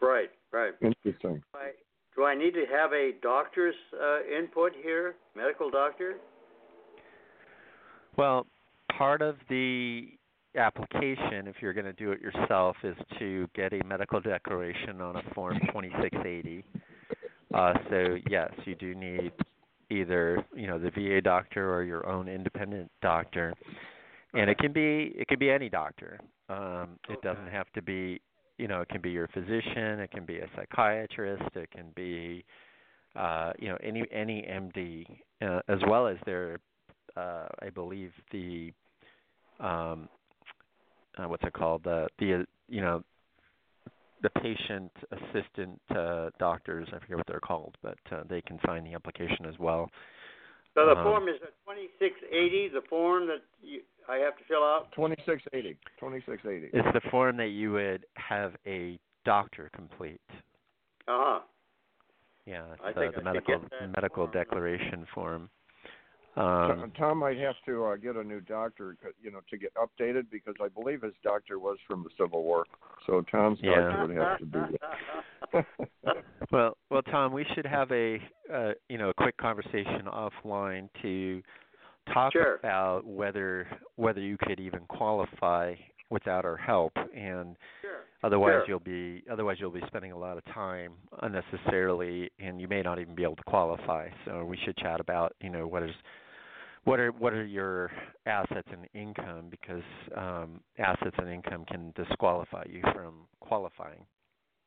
[0.00, 0.30] Right.
[0.50, 0.74] Right.
[0.80, 1.42] Interesting.
[1.54, 1.72] I,
[2.14, 6.16] do I need to have a doctor's uh, input here, medical doctor?
[8.16, 8.46] Well,
[8.96, 10.08] part of the
[10.56, 15.16] application, if you're going to do it yourself, is to get a medical declaration on
[15.16, 16.64] a form 2680.
[17.54, 19.32] Uh, so yes, you do need
[19.90, 23.52] either you know the VA doctor or your own independent doctor,
[24.34, 26.18] and it can be it can be any doctor.
[26.48, 28.20] Um, it doesn't have to be
[28.62, 32.44] you know it can be your physician, it can be a psychiatrist, it can be
[33.16, 35.04] uh, you know any any MD,
[35.44, 36.60] uh, as well as their
[37.16, 38.72] uh, I believe the
[39.58, 40.08] um,
[41.18, 43.02] uh, what's it called the the you know
[44.22, 48.84] the patient assistant uh, doctors I forget what they're called, but uh, they can sign
[48.84, 49.90] the application as well.
[50.74, 54.62] So the Um, form is a 2680, the form that you, I have to fill
[54.62, 54.88] out?
[54.94, 55.78] 2680.
[55.98, 56.70] 2680.
[56.76, 60.20] It's the form that you would have a doctor complete.
[61.08, 61.40] Uh-huh.
[62.46, 65.48] Yeah, I it's, think uh, I the should medical get that medical declaration form.
[66.34, 69.70] Tom- Um, Tom might have to uh, get a new doctor, you know, to get
[69.74, 72.64] updated because I believe his doctor was from the Civil War.
[73.06, 73.80] So Tom's Yeah.
[73.82, 74.78] doctor would have to do
[75.52, 75.66] that.
[76.50, 78.18] well, well, Tom, we should have a
[78.52, 81.42] uh, you know a quick conversation offline to
[82.12, 82.56] talk Sure.
[82.56, 85.74] about whether whether you could even qualify
[86.10, 88.04] without our help, and Sure.
[88.22, 88.64] otherwise Sure.
[88.68, 92.98] you'll be otherwise you'll be spending a lot of time unnecessarily, and you may not
[92.98, 94.08] even be able to qualify.
[94.24, 95.94] So we should chat about you know what is
[96.84, 97.90] what are what are your
[98.26, 99.82] assets and income because
[100.16, 104.04] um, assets and income can disqualify you from qualifying.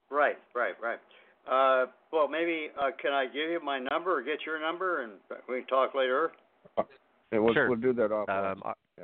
[0.10, 0.99] Right, right, right.
[1.48, 5.14] Uh, well, maybe uh, can I give you my number or get your number and
[5.48, 6.32] we can talk later?
[7.36, 7.70] And we'll, Sure.
[7.70, 8.30] we'll do that off.
[8.30, 8.62] Um,
[8.98, 9.03] yeah.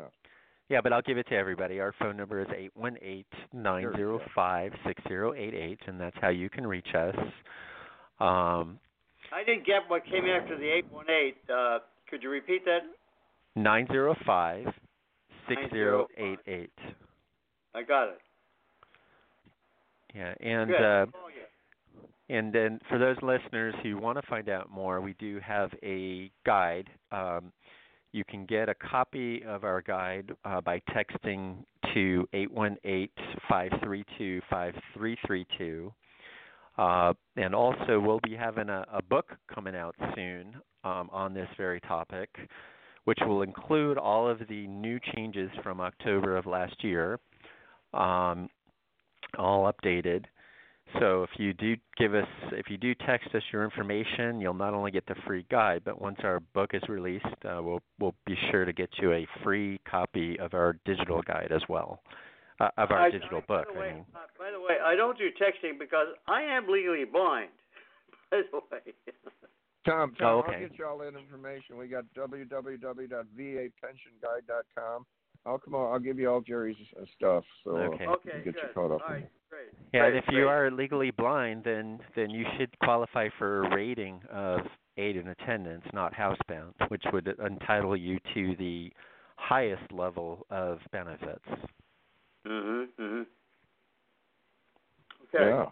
[0.70, 1.82] Yeah, but I'll give it to everybody.
[1.82, 6.00] Our phone number is eight one eight nine zero five six zero eight eight, and
[6.00, 7.16] that's how you can reach us.
[8.22, 8.80] Um,
[9.34, 11.34] I didn't get what came after the 818.
[11.54, 11.80] Uh,
[12.10, 12.80] could you repeat that?
[13.56, 14.66] nine zero five
[15.50, 16.72] six zero eight eight.
[17.76, 18.20] I got it.
[20.16, 20.82] Yeah, and Good.
[20.82, 21.06] uh,
[22.30, 26.32] and then for those listeners who want to find out more, we do have a
[26.46, 26.90] guide.
[27.12, 27.52] Um,
[28.12, 31.64] you can get a copy of our guide uh, by texting
[31.94, 32.28] to
[33.52, 35.92] 818-532-5332.
[36.78, 41.50] Uh, and also, we'll be having a, a book coming out soon um, on this
[41.58, 42.30] very topic,
[43.04, 47.20] which will include all of the new changes from October of last year,
[47.94, 48.50] um,
[49.38, 50.26] all updated.
[51.00, 54.74] So if you do give us, if you do text us your information, you'll not
[54.74, 58.36] only get the free guide, but once our book is released, uh, we'll we'll be
[58.52, 62.02] sure to get you a free copy of our digital guide as well,
[62.60, 63.68] uh, of our I- digital I- book.
[63.68, 64.06] By the, I way, mean.
[64.14, 67.52] uh, by the way, I don't do texting because I am legally blind.
[68.32, 68.94] By the way.
[69.86, 70.54] Tom, Tom, Oh, okay.
[70.54, 71.76] I'll get you all that information.
[71.78, 75.06] We got www.vapensionguide.com.
[75.46, 75.92] I'll come on.
[75.92, 78.06] I'll give you all Jerry's uh, stuff, so uh, Okay.
[78.08, 79.02] we'll get you caught up.
[79.02, 79.70] All right, great.
[79.94, 83.76] Yeah, and Great, if you are legally blind, then then you should qualify for a
[83.76, 84.60] rating of
[84.98, 88.92] aid in attendance, not housebound, which would entitle you to the
[89.38, 91.46] highest level of benefits.
[92.46, 92.88] Mhm.
[93.00, 93.26] Mhm.
[95.24, 95.50] Okay.
[95.50, 95.72] Yeah.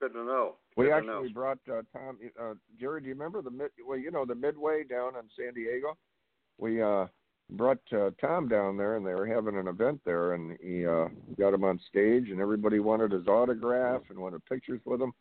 [0.00, 0.56] Good to know.
[0.76, 1.34] We to actually know.
[1.34, 2.18] brought uh, Tom.
[2.38, 3.70] Uh, Jerry, do you remember the mid?
[3.84, 5.98] Well, you know the Midway down in San Diego.
[6.56, 7.06] We uh,
[7.50, 11.08] brought uh, Tom down there, and they were having an event there, and he uh,
[11.38, 15.12] got him on stage, and everybody wanted his autograph and wanted pictures with him.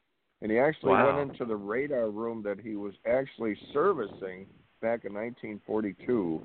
[0.41, 1.17] And he actually Wow.
[1.17, 4.47] went into the radar room that he was actually servicing
[4.81, 6.41] back in 1942,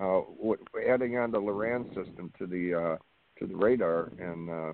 [0.00, 2.96] uh, w- adding on the Loran system to the uh,
[3.38, 4.72] to the radar, and uh,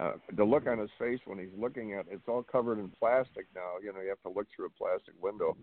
[0.00, 3.46] uh, the look on his face when he's looking at it's all covered in plastic
[3.54, 3.74] now.
[3.82, 5.56] You know, you have to look through a plastic window,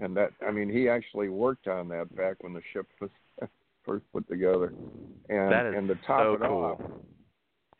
[0.00, 3.10] and that I mean, he actually worked on that back when the ship was
[3.84, 4.72] first put together.
[5.28, 6.64] And That is and to top so it cool.
[6.64, 6.80] off,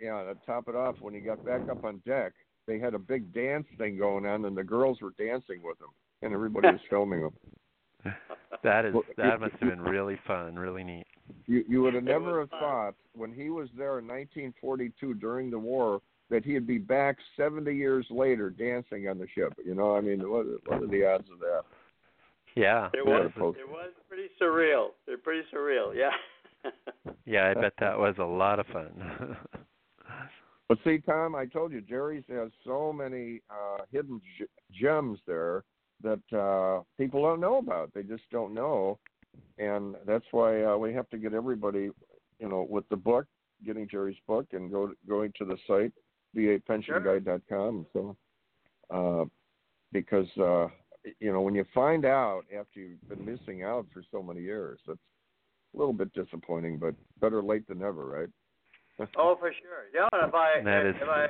[0.00, 2.32] yeah, to top it off, when he got back up on deck,
[2.66, 5.90] they had a big dance thing going on, and the girls were dancing with him,
[6.22, 8.14] and everybody was filming them.
[8.62, 11.06] That is that must have been really fun, really neat.
[11.46, 12.60] You you would have never have fun.
[12.60, 16.00] thought when he was there in 1942 during the war
[16.30, 19.52] that he'd be back 70 years later dancing on the ship.
[19.64, 21.62] You know, I mean, what what are the odds of that?
[22.56, 23.54] Yeah, It that was.
[23.58, 24.88] It was pretty surreal.
[25.06, 25.94] They're pretty surreal.
[25.94, 26.10] Yeah.
[27.26, 29.36] yeah, I bet that was a lot of fun.
[30.66, 35.62] But see, Tom, I told you, Jerry's has so many uh, hidden g- gems there
[36.02, 37.92] that uh, people don't know about.
[37.92, 38.98] They just don't know,
[39.58, 41.90] and that's why uh, we have to get everybody,
[42.38, 43.26] you know, with the book,
[43.64, 45.92] getting Jerry's book, and go going to the site
[46.34, 47.86] vapensionguide.com.
[47.86, 48.16] and So,
[48.90, 49.24] uh,
[49.92, 50.68] because uh,
[51.20, 54.78] you know, when you find out after you've been missing out for so many years,
[54.86, 54.98] that's
[55.74, 58.28] a little bit disappointing, but better late than never, right?
[59.18, 59.86] oh, for sure.
[59.94, 61.26] Yeah, and if I That if, is- if I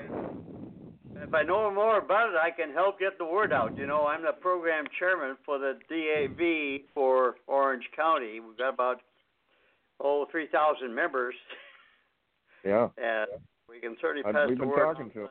[1.23, 3.79] if I know more about it, I can help get the word out.
[3.79, 8.41] You know, I'm the program chairman for the DAV for Orange County.
[8.41, 9.01] We've got about
[10.01, 11.35] oh three thousand members,
[12.65, 12.89] Yeah.
[12.99, 13.29] and
[13.69, 14.95] we can certainly pass we've the been word.
[14.95, 15.29] talking to him.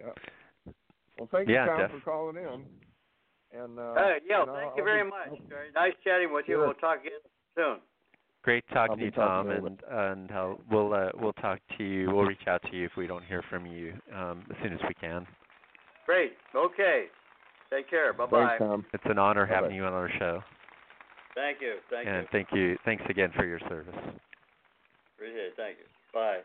[0.00, 0.72] Yeah.
[1.18, 2.64] Well, thank you, Yeah, Tom, for calling in.
[3.52, 5.40] And uh, Hey, yeah, you know, thank I'll you very be- much.
[5.48, 6.58] Very nice chatting with you.
[6.58, 7.12] We'll talk again
[7.56, 7.78] soon.
[8.42, 12.10] Great talking to you, Tom, to and and uh, we'll uh, we'll talk to you.
[12.10, 14.78] We'll reach out to you if we don't hear from you um, as soon as
[14.86, 15.26] we can.
[16.06, 16.32] Great.
[16.54, 17.06] Okay.
[17.70, 18.12] Take care.
[18.12, 18.46] Bye bye.
[18.46, 18.86] Thanks, Tom.
[18.94, 19.54] It's an honor Bye-bye.
[19.54, 20.40] having you on our show,
[21.34, 21.74] Thank you.
[21.90, 22.28] Thank and you.
[22.32, 22.76] thank you.
[22.84, 23.94] Thanks again for your service.
[25.16, 25.52] Appreciate it.
[25.56, 25.84] Thank you.
[26.14, 26.38] Bye.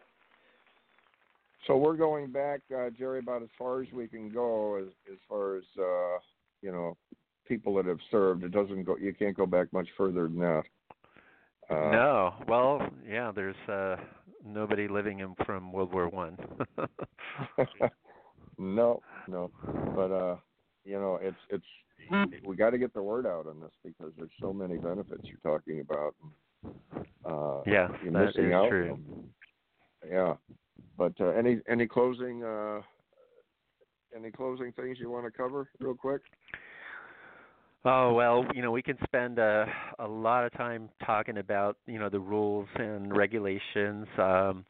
[1.67, 5.17] So we're going back, uh, Jerry, about as far as we can go as as
[5.29, 6.17] far as uh,
[6.63, 6.97] you know
[7.47, 8.43] people that have served.
[8.43, 8.97] It doesn't go.
[8.97, 10.63] You can't go back much further than that.
[11.69, 13.31] Uh, no, well, yeah.
[13.35, 13.97] There's uh,
[14.45, 16.37] nobody living in from World War One.
[18.57, 19.51] no, no.
[19.95, 20.35] But uh,
[20.85, 21.65] you know, it's it's
[22.45, 25.37] we got to get the word out on this because there's so many benefits you're
[25.43, 26.15] talking about.
[27.25, 28.69] Uh, Yes, you're missing out.
[28.69, 28.97] true.
[30.09, 30.35] Yeah.
[30.97, 32.81] But uh, any any closing uh,
[34.15, 36.21] any closing things you want to cover real quick?
[37.85, 39.65] Oh well, you know, we can spend a
[39.99, 44.07] a lot of time talking about you know the rules and regulations.
[44.17, 44.65] Um,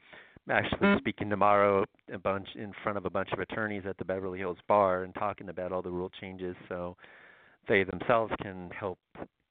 [0.48, 4.06] I'm actually speaking tomorrow a bunch in front of a bunch of attorneys at the
[4.06, 6.98] Beverly Hills Bar and talking about all the rule changes, so
[7.68, 8.98] they themselves can help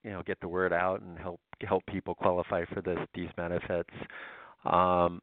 [0.03, 3.91] you know get the word out and help help people qualify for this these benefits.
[4.65, 5.23] Um,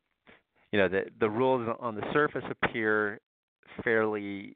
[0.71, 3.19] you know, the the rules on the surface appear
[3.83, 4.55] fairly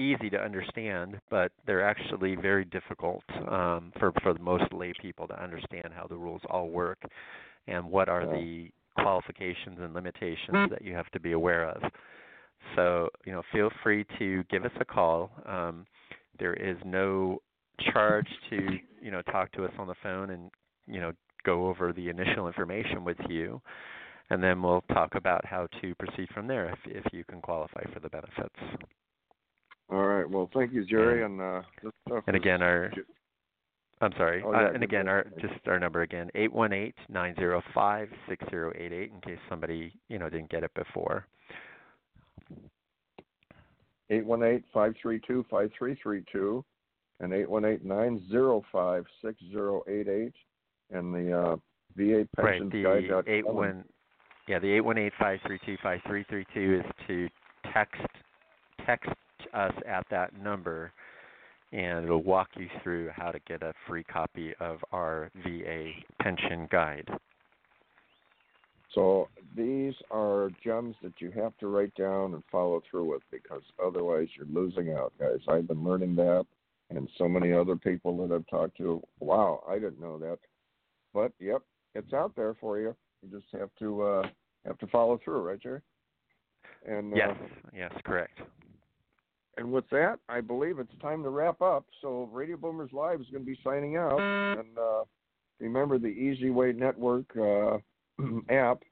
[0.00, 5.42] easy to understand, but they're actually very difficult um, for for most lay people to
[5.42, 6.98] understand how the rules all work
[7.66, 8.32] and what are Yeah.
[8.38, 11.82] the qualifications and limitations that you have to be aware of.
[12.76, 15.30] So, you know, feel free to give us a call.
[15.46, 15.86] Um,
[16.38, 17.40] there is no
[17.92, 20.50] charge to, you know, talk to us on the phone and,
[20.86, 21.12] you know,
[21.44, 23.60] go over the initial information with you.
[24.30, 27.82] And then we'll talk about how to proceed from there if if you can qualify
[27.92, 28.56] for the benefits.
[29.90, 30.28] All right.
[30.28, 31.24] Well, thank you, Jerry.
[31.24, 32.92] And uh, this stuff And again, our
[34.00, 34.42] I'm sorry.
[34.44, 38.08] Oh, uh, and again, our just our number again, eight one eight nine zero five
[38.28, 39.10] six zero eight eight.
[39.12, 41.26] In case somebody you know didn't get it before.
[44.10, 46.64] eight one eight five three two five three three two,
[47.20, 50.34] and eight one eight nine zero five six zero eight eight,
[50.90, 51.56] and the uh,
[51.96, 52.60] VA Right.
[52.60, 53.24] Pensions The Guide.
[53.28, 53.84] eight one.
[54.48, 57.28] Yeah, the eight one eight five three two five three three two is to
[57.74, 58.00] text
[58.86, 59.10] text
[59.54, 60.92] us at that number,
[61.72, 65.90] and it'll walk you through how to get a free copy of our VA
[66.20, 67.08] pension guide.
[68.94, 73.62] So these are gems that you have to write down and follow through with because
[73.84, 75.38] otherwise you're losing out, guys.
[75.48, 76.44] I've been learning that,
[76.90, 79.00] and so many other people that I've talked to.
[79.20, 80.38] Wow, I didn't know that.
[81.14, 81.62] But yep,
[81.94, 82.94] it's out there for you.
[83.22, 84.22] You just have to uh,
[84.66, 85.80] have to follow through, right, Jerry?
[86.86, 88.38] And Yes, uh, yes, correct.
[89.56, 91.86] And with that, I believe it's time to wrap up.
[92.00, 95.04] So Radio Boomers Live is going to be signing out, and uh,
[95.58, 97.78] remember the Easy Way Network uh,
[98.48, 98.82] app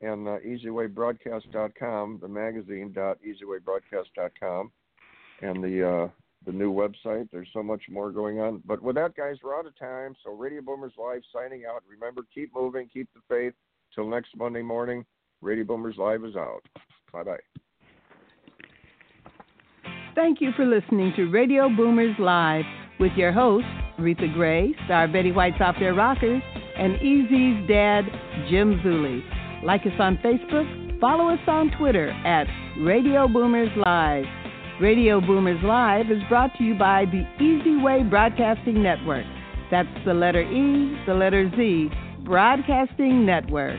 [0.00, 4.70] and uh, EasyWayBroadcast.com, the magazine EasyWayBroadcast.com,
[5.42, 6.08] and the uh,
[6.46, 7.28] the new website.
[7.32, 8.62] There's so much more going on.
[8.64, 10.14] But with that, guys, we're out of time.
[10.24, 11.82] So Radio Boomers Live signing out.
[11.88, 13.54] Remember, keep moving, keep the faith.
[13.94, 15.04] Till next Monday morning,
[15.40, 16.62] Radio Boomers Live is out.
[17.12, 17.38] Bye bye.
[20.18, 22.64] Thank you for listening to Radio Boomers Live
[22.98, 23.70] with your hosts,
[24.00, 26.42] Reatha Grey, star Betty White's Off Their Rockers,
[26.76, 28.02] and Easy's dad,
[28.50, 29.22] Jim Zuley.
[29.62, 32.48] Like us on Facebook, follow us on Twitter at
[32.80, 34.24] Radio Boomers Live.
[34.80, 39.24] Radio Boomers Live is brought to you by the Easy Way Broadcasting Network.
[39.70, 41.90] That's the letter E, the letter Z,
[42.24, 43.78] Broadcasting Network.